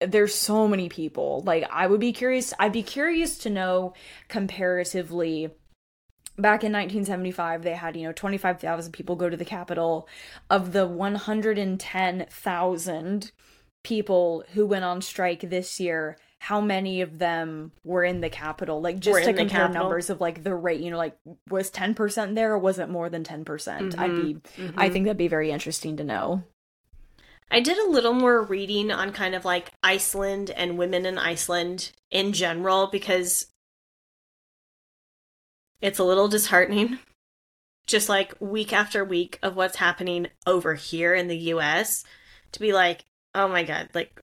there's 0.00 0.34
so 0.34 0.66
many 0.68 0.88
people. 0.88 1.42
Like 1.44 1.64
I 1.70 1.86
would 1.86 2.00
be 2.00 2.12
curious 2.12 2.52
I'd 2.58 2.72
be 2.72 2.82
curious 2.82 3.38
to 3.38 3.50
know 3.50 3.92
comparatively 4.28 5.50
back 6.38 6.64
in 6.64 6.72
1975 6.72 7.62
they 7.62 7.74
had, 7.74 7.96
you 7.96 8.04
know, 8.04 8.12
25,000 8.12 8.92
people 8.92 9.16
go 9.16 9.28
to 9.28 9.36
the 9.36 9.44
Capital 9.44 10.08
of 10.50 10.72
the 10.72 10.86
110,000 10.86 13.32
people 13.82 14.44
who 14.54 14.66
went 14.66 14.84
on 14.84 15.00
strike 15.00 15.40
this 15.40 15.80
year. 15.80 16.18
How 16.40 16.60
many 16.60 17.00
of 17.00 17.18
them 17.18 17.72
were 17.84 18.04
in 18.04 18.20
the 18.20 18.28
Capital? 18.28 18.80
Like 18.80 19.00
just 19.00 19.24
to 19.24 19.32
compare 19.32 19.68
numbers 19.68 20.10
of 20.10 20.20
like 20.20 20.44
the 20.44 20.54
rate, 20.54 20.80
you 20.80 20.90
know, 20.90 20.98
like 20.98 21.16
was 21.48 21.70
10% 21.70 22.34
there 22.34 22.52
or 22.52 22.58
was 22.58 22.78
it 22.78 22.88
more 22.88 23.08
than 23.08 23.24
10%? 23.24 23.44
percent 23.44 23.94
I'd 23.98 24.12
Mhm, 24.12 24.14
be 24.14 24.36
I 24.76 24.88
think 24.88 25.04
that'd 25.04 25.16
be 25.16 25.28
very 25.28 25.50
interesting 25.50 25.96
to 25.96 26.04
know. 26.04 26.42
I 27.50 27.60
did 27.60 27.78
a 27.78 27.88
little 27.88 28.12
more 28.12 28.42
reading 28.42 28.90
on 28.90 29.12
kind 29.12 29.34
of 29.34 29.44
like 29.44 29.72
Iceland 29.82 30.50
and 30.50 30.78
women 30.78 31.06
in 31.06 31.18
Iceland 31.18 31.92
in 32.10 32.32
general 32.32 32.88
because 32.88 33.46
it's 35.80 35.98
a 35.98 36.04
little 36.04 36.28
disheartening. 36.28 36.98
Just 37.86 38.08
like 38.08 38.34
week 38.40 38.72
after 38.72 39.04
week 39.04 39.38
of 39.42 39.54
what's 39.54 39.76
happening 39.76 40.26
over 40.44 40.74
here 40.74 41.14
in 41.14 41.28
the 41.28 41.36
US 41.54 42.04
to 42.52 42.60
be 42.60 42.72
like, 42.72 43.04
oh 43.34 43.46
my 43.46 43.62
god, 43.62 43.90
like 43.94 44.20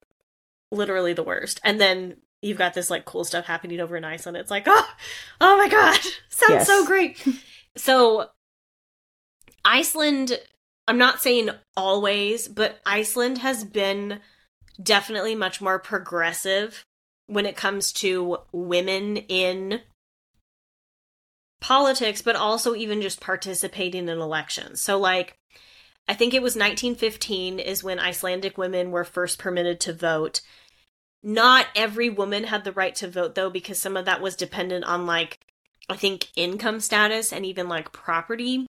literally 0.71 1.13
the 1.13 1.23
worst. 1.23 1.61
And 1.63 1.79
then 1.79 2.17
you've 2.41 2.57
got 2.57 2.73
this 2.73 2.89
like 2.89 3.05
cool 3.05 3.23
stuff 3.23 3.45
happening 3.45 3.79
over 3.79 3.95
in 3.95 4.03
Iceland. 4.03 4.35
It's 4.37 4.51
like, 4.51 4.63
oh, 4.67 4.87
oh 5.39 5.57
my 5.57 5.69
god, 5.69 5.97
sounds 6.29 6.51
Yes. 6.51 6.67
so 6.67 6.85
great. 6.85 7.25
so 7.77 8.29
Iceland, 9.63 10.37
I'm 10.87 10.97
not 10.97 11.21
saying 11.21 11.49
always, 11.77 12.47
but 12.47 12.79
Iceland 12.85 13.37
has 13.37 13.63
been 13.63 14.19
definitely 14.81 15.35
much 15.35 15.61
more 15.61 15.79
progressive 15.79 16.83
when 17.27 17.45
it 17.45 17.55
comes 17.55 17.93
to 17.93 18.39
women 18.51 19.17
in 19.17 19.79
politics, 21.63 22.21
but 22.21 22.35
also 22.35 22.75
even 22.75 23.01
just 23.01 23.21
participating 23.21 24.07
in 24.09 24.19
elections. 24.19 24.83
So, 24.83 24.99
like, 24.99 25.37
I 26.07 26.13
think 26.13 26.33
it 26.33 26.41
was 26.41 26.53
1915 26.55 27.57
is 27.57 27.83
when 27.83 27.99
Icelandic 27.99 28.57
women 28.57 28.91
were 28.91 29.05
first 29.05 29.39
permitted 29.39 29.79
to 29.81 29.93
vote. 29.93 30.41
Not 31.23 31.67
every 31.73 32.09
woman 32.09 32.43
had 32.43 32.65
the 32.65 32.73
right 32.73 32.93
to 32.95 33.07
vote, 33.07 33.35
though, 33.35 33.49
because 33.49 33.79
some 33.79 33.95
of 33.95 34.03
that 34.05 34.21
was 34.21 34.35
dependent 34.35 34.83
on, 34.83 35.05
like, 35.05 35.39
I 35.89 35.95
think 35.95 36.27
income 36.35 36.79
status 36.81 37.31
and 37.33 37.45
even 37.45 37.67
like 37.67 37.91
property 37.91 38.67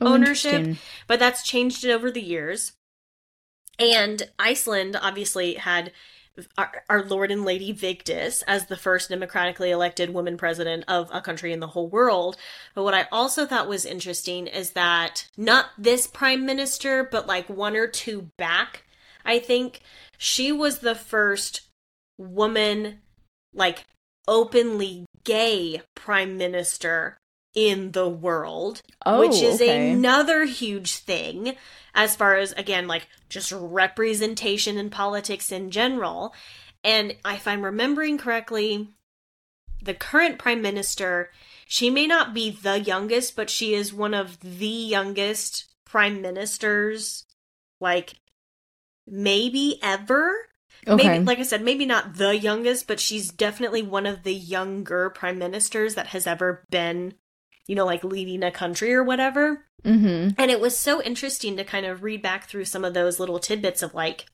Oh, 0.00 0.14
ownership. 0.14 0.76
but 1.06 1.18
that's 1.18 1.42
changed 1.42 1.84
it 1.84 1.90
over 1.90 2.10
the 2.10 2.22
years. 2.22 2.72
And 3.78 4.22
Iceland 4.38 4.96
obviously 5.00 5.54
had 5.54 5.92
our, 6.58 6.82
our 6.88 7.04
Lord 7.04 7.30
and 7.30 7.44
Lady 7.44 7.72
Vigdis 7.72 8.42
as 8.46 8.66
the 8.66 8.76
first 8.76 9.08
democratically 9.08 9.70
elected 9.70 10.12
woman 10.12 10.36
president 10.36 10.84
of 10.88 11.10
a 11.12 11.20
country 11.20 11.52
in 11.52 11.60
the 11.60 11.68
whole 11.68 11.88
world. 11.88 12.36
But 12.74 12.84
what 12.84 12.94
I 12.94 13.06
also 13.12 13.46
thought 13.46 13.68
was 13.68 13.84
interesting 13.84 14.46
is 14.46 14.70
that 14.70 15.28
not 15.36 15.66
this 15.78 16.06
prime 16.06 16.46
minister, 16.46 17.04
but 17.04 17.26
like 17.26 17.48
one 17.48 17.76
or 17.76 17.86
two 17.86 18.30
back, 18.36 18.84
I 19.24 19.38
think 19.38 19.80
she 20.18 20.52
was 20.52 20.78
the 20.78 20.94
first 20.94 21.62
woman, 22.18 23.00
like 23.54 23.84
openly 24.26 25.06
gay 25.24 25.82
prime 25.94 26.36
minister 26.36 27.19
in 27.54 27.92
the 27.92 28.08
world 28.08 28.82
Oh, 29.06 29.20
which 29.20 29.42
is 29.42 29.60
okay. 29.60 29.92
another 29.92 30.44
huge 30.44 30.96
thing 30.96 31.56
as 31.94 32.14
far 32.14 32.36
as 32.36 32.52
again 32.52 32.86
like 32.86 33.08
just 33.28 33.52
representation 33.52 34.78
in 34.78 34.88
politics 34.90 35.50
in 35.50 35.70
general 35.70 36.32
and 36.84 37.16
if 37.26 37.48
i'm 37.48 37.64
remembering 37.64 38.16
correctly 38.18 38.88
the 39.82 39.94
current 39.94 40.38
prime 40.38 40.62
minister 40.62 41.30
she 41.66 41.90
may 41.90 42.06
not 42.06 42.32
be 42.34 42.50
the 42.50 42.78
youngest 42.80 43.34
but 43.34 43.50
she 43.50 43.74
is 43.74 43.92
one 43.92 44.14
of 44.14 44.38
the 44.40 44.66
youngest 44.66 45.66
prime 45.84 46.22
ministers 46.22 47.24
like 47.80 48.14
maybe 49.06 49.78
ever 49.82 50.46
Okay. 50.86 50.94
maybe 51.08 51.24
like 51.24 51.38
i 51.38 51.42
said 51.42 51.62
maybe 51.62 51.84
not 51.84 52.14
the 52.14 52.36
youngest 52.36 52.86
but 52.86 53.00
she's 53.00 53.30
definitely 53.30 53.82
one 53.82 54.06
of 54.06 54.22
the 54.22 54.34
younger 54.34 55.10
prime 55.10 55.38
ministers 55.38 55.94
that 55.96 56.08
has 56.08 56.26
ever 56.26 56.64
been 56.70 57.14
you 57.66 57.74
know 57.74 57.86
like 57.86 58.04
leading 58.04 58.42
a 58.42 58.50
country 58.50 58.92
or 58.92 59.02
whatever. 59.02 59.64
Mm-hmm. 59.84 60.38
and 60.38 60.50
it 60.50 60.60
was 60.60 60.76
so 60.76 61.02
interesting 61.02 61.56
to 61.56 61.64
kind 61.64 61.86
of 61.86 62.02
read 62.02 62.20
back 62.20 62.46
through 62.46 62.66
some 62.66 62.84
of 62.84 62.92
those 62.92 63.18
little 63.18 63.38
tidbits 63.38 63.82
of 63.82 63.94
like 63.94 64.26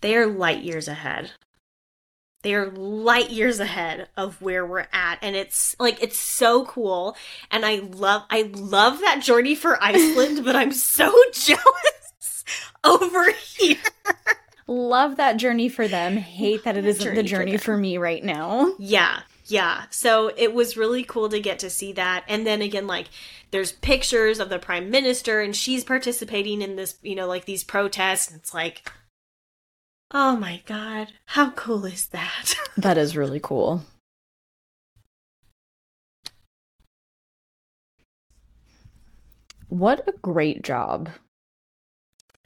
they 0.00 0.16
are 0.16 0.26
light 0.26 0.62
years 0.62 0.88
ahead. 0.88 1.32
They 2.42 2.54
are 2.54 2.70
light 2.70 3.30
years 3.30 3.58
ahead 3.60 4.08
of 4.16 4.40
where 4.40 4.64
we're 4.64 4.86
at. 4.92 5.18
And 5.20 5.34
it's 5.34 5.74
like 5.80 6.02
it's 6.02 6.18
so 6.18 6.64
cool. 6.64 7.16
And 7.50 7.64
i 7.64 7.76
love 7.76 8.22
i 8.30 8.50
love 8.54 9.00
that 9.00 9.20
journey 9.20 9.54
for 9.54 9.82
iceland 9.82 10.44
but 10.44 10.54
i'm 10.54 10.72
so 10.72 11.12
jealous 11.32 12.44
over 12.84 13.32
here. 13.32 13.78
Love 14.68 15.16
that 15.16 15.36
journey 15.36 15.68
for 15.68 15.86
them. 15.86 16.16
Hate 16.16 16.64
that 16.64 16.76
it 16.76 16.84
isn't 16.84 17.14
the 17.14 17.22
journey 17.22 17.56
for 17.56 17.64
for 17.64 17.76
me 17.76 17.98
right 17.98 18.22
now. 18.22 18.74
Yeah, 18.78 19.20
yeah. 19.46 19.84
So 19.90 20.32
it 20.36 20.52
was 20.52 20.76
really 20.76 21.04
cool 21.04 21.28
to 21.28 21.40
get 21.40 21.58
to 21.60 21.70
see 21.70 21.92
that. 21.92 22.24
And 22.28 22.46
then 22.46 22.62
again, 22.62 22.86
like, 22.86 23.06
there's 23.50 23.72
pictures 23.72 24.40
of 24.40 24.48
the 24.48 24.58
prime 24.58 24.90
minister, 24.90 25.40
and 25.40 25.54
she's 25.54 25.84
participating 25.84 26.62
in 26.62 26.76
this, 26.76 26.96
you 27.02 27.14
know, 27.14 27.26
like 27.26 27.44
these 27.44 27.64
protests. 27.64 28.30
And 28.30 28.40
it's 28.40 28.52
like, 28.52 28.90
oh 30.12 30.36
my 30.36 30.62
god, 30.66 31.12
how 31.26 31.50
cool 31.50 31.84
is 31.84 32.08
that? 32.08 32.54
That 32.76 32.98
is 32.98 33.16
really 33.16 33.40
cool. 33.40 33.84
What 39.68 40.06
a 40.06 40.12
great 40.12 40.62
job. 40.62 41.08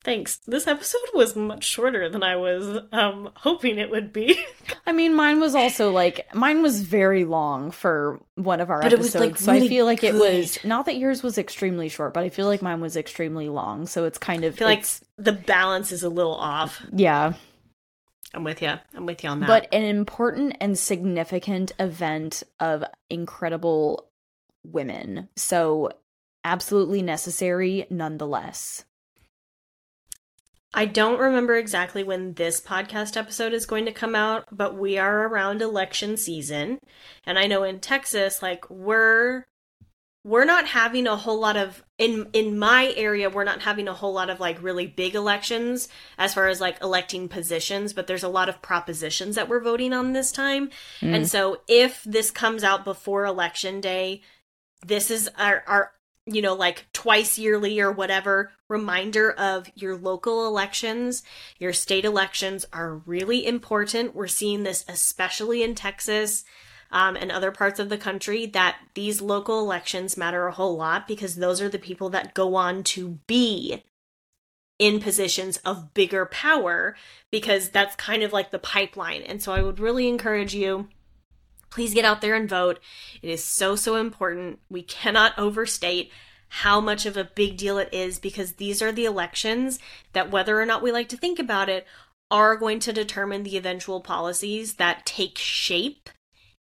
Thanks. 0.03 0.37
This 0.47 0.67
episode 0.67 1.03
was 1.13 1.37
much 1.37 1.65
shorter 1.65 2.09
than 2.09 2.23
I 2.23 2.37
was 2.37 2.85
um 2.91 3.31
hoping 3.37 3.79
it 3.79 3.91
would 3.91 4.13
be. 4.13 4.43
I 4.87 4.93
mean, 4.93 5.15
mine 5.15 5.41
was 5.41 5.55
also 5.55 5.91
like 5.91 6.35
mine 6.35 6.63
was 6.63 6.81
very 6.81 7.25
long 7.25 7.71
for 7.71 8.19
one 8.35 8.61
of 8.61 8.71
our 8.71 8.81
But 8.81 8.93
it 8.95 8.99
was, 8.99 9.15
episodes, 9.15 9.47
like, 9.47 9.61
so 9.61 9.65
I 9.65 9.69
feel 9.69 9.85
like 9.85 10.03
it 10.03 10.15
was 10.15 10.59
not 10.65 10.87
that 10.87 10.97
yours 10.97 11.23
was 11.23 11.37
extremely 11.37 11.89
short, 11.91 12.15
but 12.15 12.25
I 12.25 12.31
feel 12.31 12.47
like 12.47 12.63
mine 12.63 12.81
was 12.81 12.97
extremely 12.97 13.49
long. 13.51 13.87
So 13.87 14.05
it's 14.05 14.17
kind 14.19 14.45
of 14.45 14.55
I 14.55 14.57
feel 14.57 14.69
like 14.69 14.87
the 15.19 15.33
balance 15.33 15.93
is 15.93 16.03
a 16.03 16.09
little 16.09 16.35
off. 16.35 16.83
yeah, 16.93 17.35
I'm 18.33 18.45
with 18.45 18.63
you. 18.63 18.73
I'm 18.95 19.05
with 19.05 19.23
you 19.23 19.29
on 19.29 19.41
that. 19.41 19.47
but 19.49 19.69
an 19.73 19.83
important 19.85 20.57
and 20.61 20.79
significant 20.79 21.73
event 21.79 22.43
of 22.59 22.85
incredible 23.11 24.09
women. 24.65 25.29
So 25.37 25.91
absolutely 26.43 27.03
necessary 27.03 27.87
nonetheless. 27.91 28.85
I 30.72 30.87
don't 30.87 31.18
remember 31.18 31.56
exactly 31.56 32.04
when 32.04 32.35
this 32.35 32.61
podcast 32.61 33.16
episode 33.16 33.52
is 33.52 33.66
going 33.66 33.87
to 33.87 33.92
come 33.92 34.14
out, 34.14 34.44
but 34.52 34.76
we 34.76 34.98
are 34.98 35.26
around 35.26 35.62
election 35.62 36.16
season. 36.16 36.78
And 37.24 37.38
I 37.38 37.46
know 37.46 37.64
in 37.64 37.80
Texas, 37.80 38.40
like 38.40 38.68
we're 38.70 39.46
we're 40.22 40.44
not 40.44 40.66
having 40.66 41.06
a 41.06 41.16
whole 41.16 41.40
lot 41.40 41.56
of 41.56 41.83
in 41.98 42.28
in 42.33 42.56
my 42.59 42.92
area, 42.96 43.30
we're 43.30 43.42
not 43.42 43.62
having 43.62 43.88
a 43.88 43.94
whole 43.94 44.12
lot 44.12 44.30
of 44.30 44.38
like 44.38 44.62
really 44.62 44.87
big 44.87 45.16
elections 45.16 45.88
as 46.18 46.35
far 46.35 46.46
as 46.46 46.61
like 46.61 46.80
electing 46.83 47.28
positions, 47.28 47.92
but 47.92 48.06
there's 48.06 48.22
a 48.22 48.28
lot 48.28 48.48
of 48.48 48.62
propositions 48.62 49.35
that 49.35 49.48
we're 49.48 49.61
voting 49.61 49.92
on 49.92 50.12
this 50.12 50.30
time. 50.30 50.70
And 51.00 51.22
hmm. 51.22 51.24
so 51.24 51.62
if 51.66 52.04
this 52.04 52.30
comes 52.30 52.62
out 52.62 52.85
before 52.85 53.24
election 53.24 53.80
day, 53.80 54.22
this 54.87 55.11
is 55.11 55.28
our 55.37 55.64
our 55.66 55.92
you 56.26 56.42
know 56.42 56.54
like 56.54 56.87
twice 56.92 57.38
yearly 57.38 57.80
or 57.80 57.90
whatever 57.90 58.52
reminder 58.68 59.30
of 59.33 59.70
your 59.74 59.96
local 59.96 60.46
elections. 60.46 61.22
Your 61.59 61.72
state 61.72 62.04
elections 62.04 62.66
are 62.72 62.96
really 62.96 63.46
important. 63.46 64.14
We're 64.14 64.28
seeing 64.28 64.62
this 64.62 64.85
especially 64.88 65.62
in 65.62 65.74
texas 65.74 66.44
um, 66.92 67.16
and 67.16 67.30
other 67.30 67.52
parts 67.52 67.78
of 67.78 67.88
the 67.88 67.98
country 67.98 68.46
that 68.46 68.76
these 68.94 69.20
local 69.20 69.61
elections 69.61 70.16
matter 70.16 70.46
a 70.46 70.52
whole 70.52 70.76
lot 70.76 71.06
because 71.06 71.37
those 71.37 71.61
are 71.61 71.68
the 71.68 71.78
people 71.78 72.11
that 72.11 72.35
go 72.35 72.54
on 72.54 72.83
to 72.83 73.18
be 73.26 73.85
in 74.78 74.98
positions 74.98 75.59
of 75.59 75.92
bigger 75.94 76.26
power 76.26 76.96
because 77.30 77.68
that's 77.68 77.94
kind 77.96 78.22
of 78.22 78.33
like 78.33 78.50
the 78.50 78.59
pipeline. 78.59 79.22
And 79.22 79.42
so 79.42 79.52
i 79.52 79.62
would 79.62 79.78
really 79.78 80.09
encourage 80.09 80.54
you 80.54 80.88
please 81.70 81.94
get 81.94 82.04
out 82.04 82.20
there 82.20 82.35
and 82.35 82.48
vote. 82.48 82.80
It 83.22 83.30
is 83.30 83.44
so, 83.44 83.76
so 83.76 83.96
important. 83.96 84.59
We 84.68 84.83
cannot 84.83 85.38
overstate 85.38 86.11
how 86.48 86.80
much 86.80 87.06
of 87.06 87.16
a 87.16 87.24
big 87.24 87.56
deal 87.56 87.78
it 87.78 87.88
is 87.92 88.18
because 88.18 88.54
these 88.54 88.83
are 88.83 88.92
the 88.92 89.04
elections 89.04 89.78
that, 90.12 90.30
whether 90.30 90.61
or 90.61 90.66
not 90.66 90.83
we 90.83 90.90
like 90.90 91.09
to 91.11 91.16
think 91.16 91.38
about 91.38 91.68
it, 91.68 91.87
are 92.30 92.56
going 92.56 92.80
to 92.80 92.92
determine 92.92 93.42
the 93.42 93.56
eventual 93.56 94.00
policies 94.00 94.74
that 94.74 95.06
take 95.06 95.38
shape 95.38 96.11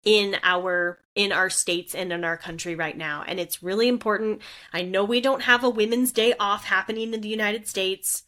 in 0.03 0.37
our 0.43 0.99
in 1.15 1.31
our 1.33 1.49
states 1.49 1.93
and 1.93 2.13
in 2.13 2.23
our 2.23 2.37
country 2.37 2.75
right 2.75 2.97
now. 2.97 3.23
And 3.27 3.39
it's 3.39 3.61
really 3.61 3.89
important. 3.89 4.41
I 4.71 4.81
know 4.81 5.03
we 5.03 5.19
don't 5.19 5.41
have 5.43 5.63
a 5.63 5.69
women's 5.69 6.13
day 6.13 6.33
off 6.39 6.65
happening 6.65 7.13
in 7.13 7.19
the 7.19 7.27
united 7.27 7.67
states 7.67 8.23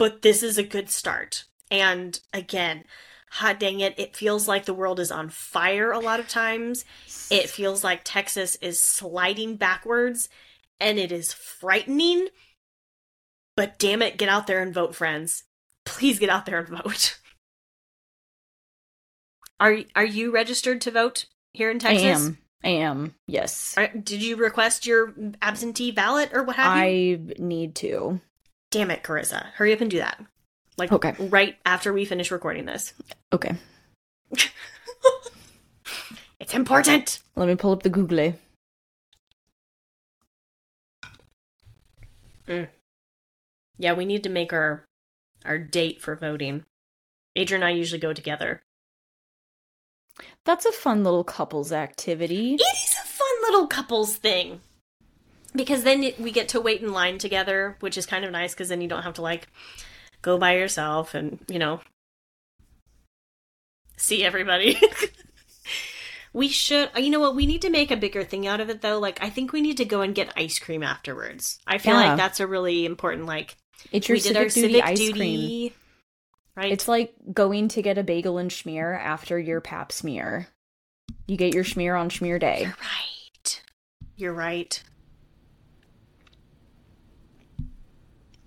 but 0.00 0.22
this 0.22 0.42
is 0.42 0.56
a 0.56 0.62
good 0.62 0.88
start. 0.88 1.44
And 1.70 2.18
again 2.32 2.84
hot 3.30 3.60
dang 3.60 3.80
it, 3.80 3.94
it 3.96 4.16
feels 4.16 4.48
like 4.48 4.64
the 4.64 4.74
world 4.74 5.00
is 5.00 5.10
on 5.10 5.28
fire 5.28 5.92
a 5.92 6.00
lot 6.00 6.20
of 6.20 6.28
times. 6.28 6.84
It 7.30 7.48
feels 7.48 7.82
like 7.84 8.02
Texas 8.04 8.56
is 8.56 8.82
sliding 8.82 9.56
backwards 9.56 10.28
and 10.80 10.98
it 10.98 11.12
is 11.12 11.32
frightening. 11.32 12.28
But 13.56 13.78
damn 13.78 14.02
it, 14.02 14.16
get 14.18 14.28
out 14.28 14.46
there 14.46 14.60
and 14.60 14.74
vote, 14.74 14.94
friends. 14.94 15.44
Please 15.84 16.18
get 16.18 16.30
out 16.30 16.46
there 16.46 16.58
and 16.58 16.68
vote. 16.68 17.18
Are 19.60 19.76
are 19.94 20.06
you 20.06 20.30
registered 20.30 20.80
to 20.80 20.90
vote 20.90 21.26
here 21.52 21.70
in 21.70 21.78
Texas? 21.78 22.02
I 22.02 22.08
am. 22.08 22.38
I 22.64 22.68
am. 22.82 23.14
Yes. 23.26 23.74
Are, 23.76 23.88
did 23.88 24.22
you 24.22 24.36
request 24.36 24.86
your 24.86 25.12
absentee 25.42 25.90
ballot 25.90 26.30
or 26.32 26.42
what 26.44 26.56
have 26.56 26.78
you? 26.78 26.82
I 26.82 27.34
need 27.38 27.74
to. 27.76 28.22
Damn 28.70 28.90
it, 28.90 29.02
Carissa. 29.02 29.46
Hurry 29.52 29.74
up 29.74 29.82
and 29.82 29.90
do 29.90 29.98
that. 29.98 30.18
Like 30.80 30.90
Okay. 30.90 31.14
right 31.18 31.56
after 31.64 31.92
we 31.92 32.04
finish 32.04 32.30
recording 32.32 32.64
this. 32.64 32.94
Okay. 33.32 33.54
It's 36.40 36.54
important. 36.54 37.20
Let 37.36 37.48
me 37.48 37.54
pull 37.54 37.70
up 37.72 37.82
the 37.82 37.90
Google. 37.90 38.32
Mm. 42.48 42.68
Yeah, 43.78 43.92
we 43.92 44.04
need 44.04 44.24
to 44.24 44.30
make 44.30 44.52
our 44.52 44.84
our 45.44 45.58
date 45.58 46.00
for 46.00 46.16
voting. 46.16 46.64
Adrian 47.36 47.62
and 47.62 47.68
I 47.68 47.72
usually 47.76 48.00
go 48.00 48.12
together. 48.12 48.62
That's 50.44 50.66
a 50.66 50.72
fun 50.72 51.04
little 51.04 51.24
couples 51.24 51.72
activity. 51.72 52.54
It 52.54 52.60
is 52.62 52.94
a 52.94 53.06
fun 53.06 53.42
little 53.42 53.66
couples 53.66 54.16
thing. 54.16 54.60
Because 55.54 55.84
then 55.84 56.12
we 56.18 56.32
get 56.32 56.48
to 56.48 56.60
wait 56.60 56.82
in 56.82 56.92
line 56.92 57.18
together, 57.18 57.76
which 57.80 57.96
is 57.98 58.06
kind 58.06 58.24
of 58.24 58.30
nice 58.32 58.54
because 58.54 58.70
then 58.70 58.80
you 58.80 58.88
don't 58.88 59.02
have 59.02 59.14
to 59.14 59.22
like 59.22 59.48
go 60.22 60.38
by 60.38 60.56
yourself 60.56 61.14
and, 61.14 61.38
you 61.48 61.58
know, 61.58 61.80
see 63.96 64.24
everybody. 64.24 64.80
we 66.32 66.48
should, 66.48 66.90
uh, 66.96 67.00
you 67.00 67.10
know 67.10 67.20
what, 67.20 67.34
we 67.36 67.46
need 67.46 67.62
to 67.62 67.70
make 67.70 67.90
a 67.90 67.96
bigger 67.96 68.24
thing 68.24 68.46
out 68.46 68.60
of 68.60 68.70
it 68.70 68.82
though. 68.82 68.98
Like, 68.98 69.22
I 69.22 69.30
think 69.30 69.52
we 69.52 69.60
need 69.60 69.76
to 69.78 69.84
go 69.84 70.00
and 70.00 70.14
get 70.14 70.32
ice 70.36 70.58
cream 70.58 70.82
afterwards. 70.82 71.58
I 71.66 71.78
feel 71.78 71.94
Yeah. 71.94 72.08
like 72.10 72.16
that's 72.16 72.40
a 72.40 72.46
really 72.46 72.84
important, 72.86 73.26
like, 73.26 73.56
It's 73.92 74.08
your 74.08 74.16
we 74.16 74.20
did 74.20 74.28
civic 74.34 74.38
our 74.42 74.48
duty 74.48 74.60
civic 74.72 74.84
ice 74.84 74.98
duty. 74.98 75.18
cream. 75.18 75.72
Right? 76.56 76.72
It's 76.72 76.88
like 76.88 77.14
going 77.32 77.68
to 77.68 77.82
get 77.82 77.96
a 77.98 78.02
bagel 78.02 78.38
and 78.38 78.50
schmear 78.50 78.98
after 78.98 79.38
your 79.38 79.60
pap 79.60 79.92
smear. 79.92 80.48
You 81.26 81.36
get 81.36 81.54
your 81.54 81.64
schmear 81.64 81.98
on 81.98 82.10
schmear 82.10 82.38
day. 82.40 82.62
You're 82.62 82.68
right. 82.70 83.62
You're 84.16 84.32
right. 84.34 84.82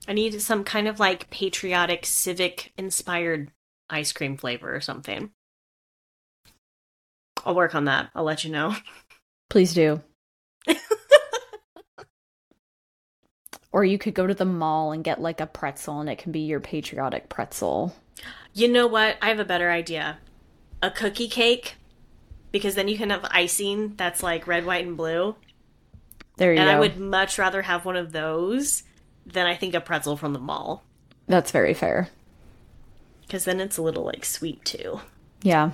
I 0.07 0.13
need 0.13 0.41
some 0.41 0.63
kind 0.63 0.87
of 0.87 0.99
like 0.99 1.29
patriotic, 1.29 2.05
civic 2.05 2.73
inspired 2.77 3.51
ice 3.89 4.11
cream 4.11 4.37
flavor 4.37 4.75
or 4.75 4.81
something. 4.81 5.31
I'll 7.45 7.55
work 7.55 7.75
on 7.75 7.85
that. 7.85 8.09
I'll 8.15 8.23
let 8.23 8.43
you 8.43 8.51
know. 8.51 8.75
Please 9.49 9.73
do. 9.73 10.01
Or 13.73 13.83
you 13.83 13.97
could 13.97 14.13
go 14.13 14.27
to 14.27 14.35
the 14.35 14.45
mall 14.45 14.91
and 14.91 15.03
get 15.03 15.19
like 15.19 15.41
a 15.41 15.47
pretzel 15.47 15.99
and 15.99 16.07
it 16.07 16.19
can 16.19 16.31
be 16.31 16.41
your 16.41 16.59
patriotic 16.59 17.27
pretzel. 17.27 17.95
You 18.53 18.67
know 18.67 18.85
what? 18.85 19.17
I 19.19 19.29
have 19.29 19.39
a 19.39 19.45
better 19.45 19.71
idea. 19.71 20.19
A 20.83 20.91
cookie 20.91 21.27
cake, 21.27 21.75
because 22.51 22.75
then 22.75 22.87
you 22.87 22.97
can 22.97 23.09
have 23.09 23.25
icing 23.31 23.95
that's 23.97 24.21
like 24.21 24.45
red, 24.45 24.67
white, 24.67 24.85
and 24.85 24.95
blue. 24.95 25.35
There 26.37 26.53
you 26.53 26.59
And 26.59 26.67
go. 26.67 26.69
And 26.69 26.77
I 26.77 26.79
would 26.79 26.99
much 26.99 27.39
rather 27.39 27.63
have 27.63 27.83
one 27.83 27.95
of 27.95 28.11
those 28.11 28.83
than 29.25 29.45
I 29.47 29.55
think 29.55 29.73
a 29.73 29.81
pretzel 29.81 30.17
from 30.17 30.33
the 30.33 30.39
mall. 30.39 30.83
That's 31.27 31.51
very 31.51 31.73
fair. 31.73 32.09
Because 33.21 33.45
then 33.45 33.59
it's 33.59 33.77
a 33.77 33.81
little 33.81 34.03
like 34.03 34.25
sweet 34.25 34.63
too. 34.65 34.99
Yeah. 35.41 35.71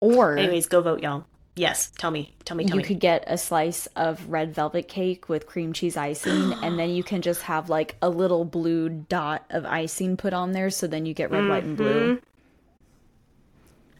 Or 0.00 0.36
Anyways, 0.36 0.66
go 0.66 0.80
vote, 0.80 1.02
y'all. 1.02 1.24
Yes, 1.56 1.92
tell 1.96 2.10
me. 2.10 2.34
Tell 2.44 2.56
me, 2.56 2.64
tell 2.64 2.76
you 2.76 2.78
me. 2.78 2.82
You 2.82 2.88
could 2.88 3.00
get 3.00 3.24
a 3.26 3.38
slice 3.38 3.86
of 3.94 4.28
red 4.28 4.54
velvet 4.54 4.88
cake 4.88 5.28
with 5.28 5.46
cream 5.46 5.72
cheese 5.72 5.96
icing, 5.96 6.52
and 6.64 6.78
then 6.78 6.90
you 6.90 7.04
can 7.04 7.22
just 7.22 7.42
have 7.42 7.70
like 7.70 7.96
a 8.02 8.08
little 8.08 8.44
blue 8.44 8.88
dot 8.88 9.44
of 9.50 9.64
icing 9.64 10.16
put 10.16 10.32
on 10.32 10.50
there, 10.52 10.68
so 10.68 10.88
then 10.88 11.06
you 11.06 11.14
get 11.14 11.30
red, 11.30 11.48
white, 11.48 11.62
and 11.62 11.76
blue. 11.76 12.16
Mm-hmm. 12.16 12.24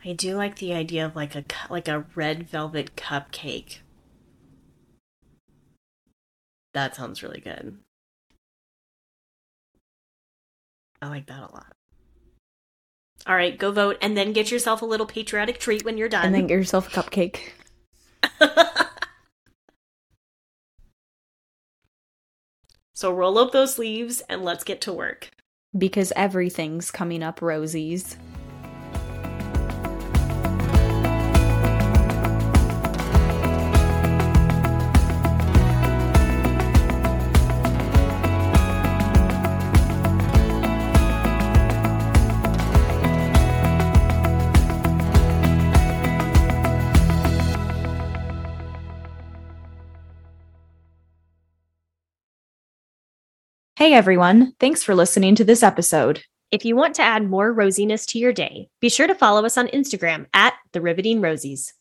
I 0.08 0.12
do 0.14 0.36
like 0.36 0.56
the 0.56 0.74
idea 0.74 1.06
of 1.06 1.14
like 1.14 1.36
a 1.36 1.44
like 1.70 1.86
a 1.86 2.04
red 2.14 2.48
velvet 2.48 2.96
cupcake. 2.96 3.78
That 6.74 6.94
sounds 6.96 7.22
really 7.22 7.40
good. 7.40 7.78
I 11.00 11.08
like 11.08 11.26
that 11.26 11.38
a 11.38 11.52
lot. 11.52 11.72
All 13.26 13.36
right, 13.36 13.56
go 13.56 13.72
vote 13.72 13.96
and 14.02 14.16
then 14.16 14.32
get 14.32 14.50
yourself 14.50 14.82
a 14.82 14.86
little 14.86 15.06
patriotic 15.06 15.58
treat 15.58 15.84
when 15.84 15.96
you're 15.96 16.08
done. 16.08 16.26
And 16.26 16.34
then 16.34 16.46
get 16.46 16.56
yourself 16.56 16.94
a 16.94 17.02
cupcake. 17.02 17.38
so 22.94 23.12
roll 23.12 23.38
up 23.38 23.52
those 23.52 23.74
sleeves 23.74 24.22
and 24.28 24.44
let's 24.44 24.64
get 24.64 24.80
to 24.82 24.92
work. 24.92 25.30
Because 25.76 26.12
everything's 26.16 26.90
coming 26.90 27.22
up 27.22 27.40
rosies. 27.40 28.16
Hey 53.84 53.92
everyone, 53.92 54.54
thanks 54.60 54.82
for 54.82 54.94
listening 54.94 55.34
to 55.34 55.44
this 55.44 55.62
episode. 55.62 56.22
If 56.50 56.64
you 56.64 56.74
want 56.74 56.94
to 56.94 57.02
add 57.02 57.28
more 57.28 57.54
rosiness 57.54 58.06
to 58.06 58.18
your 58.18 58.32
day, 58.32 58.68
be 58.80 58.88
sure 58.88 59.06
to 59.06 59.14
follow 59.14 59.44
us 59.44 59.58
on 59.58 59.66
Instagram 59.68 60.24
at 60.32 60.54
the 60.72 60.80
Riveting 60.80 61.20
Rosies. 61.20 61.74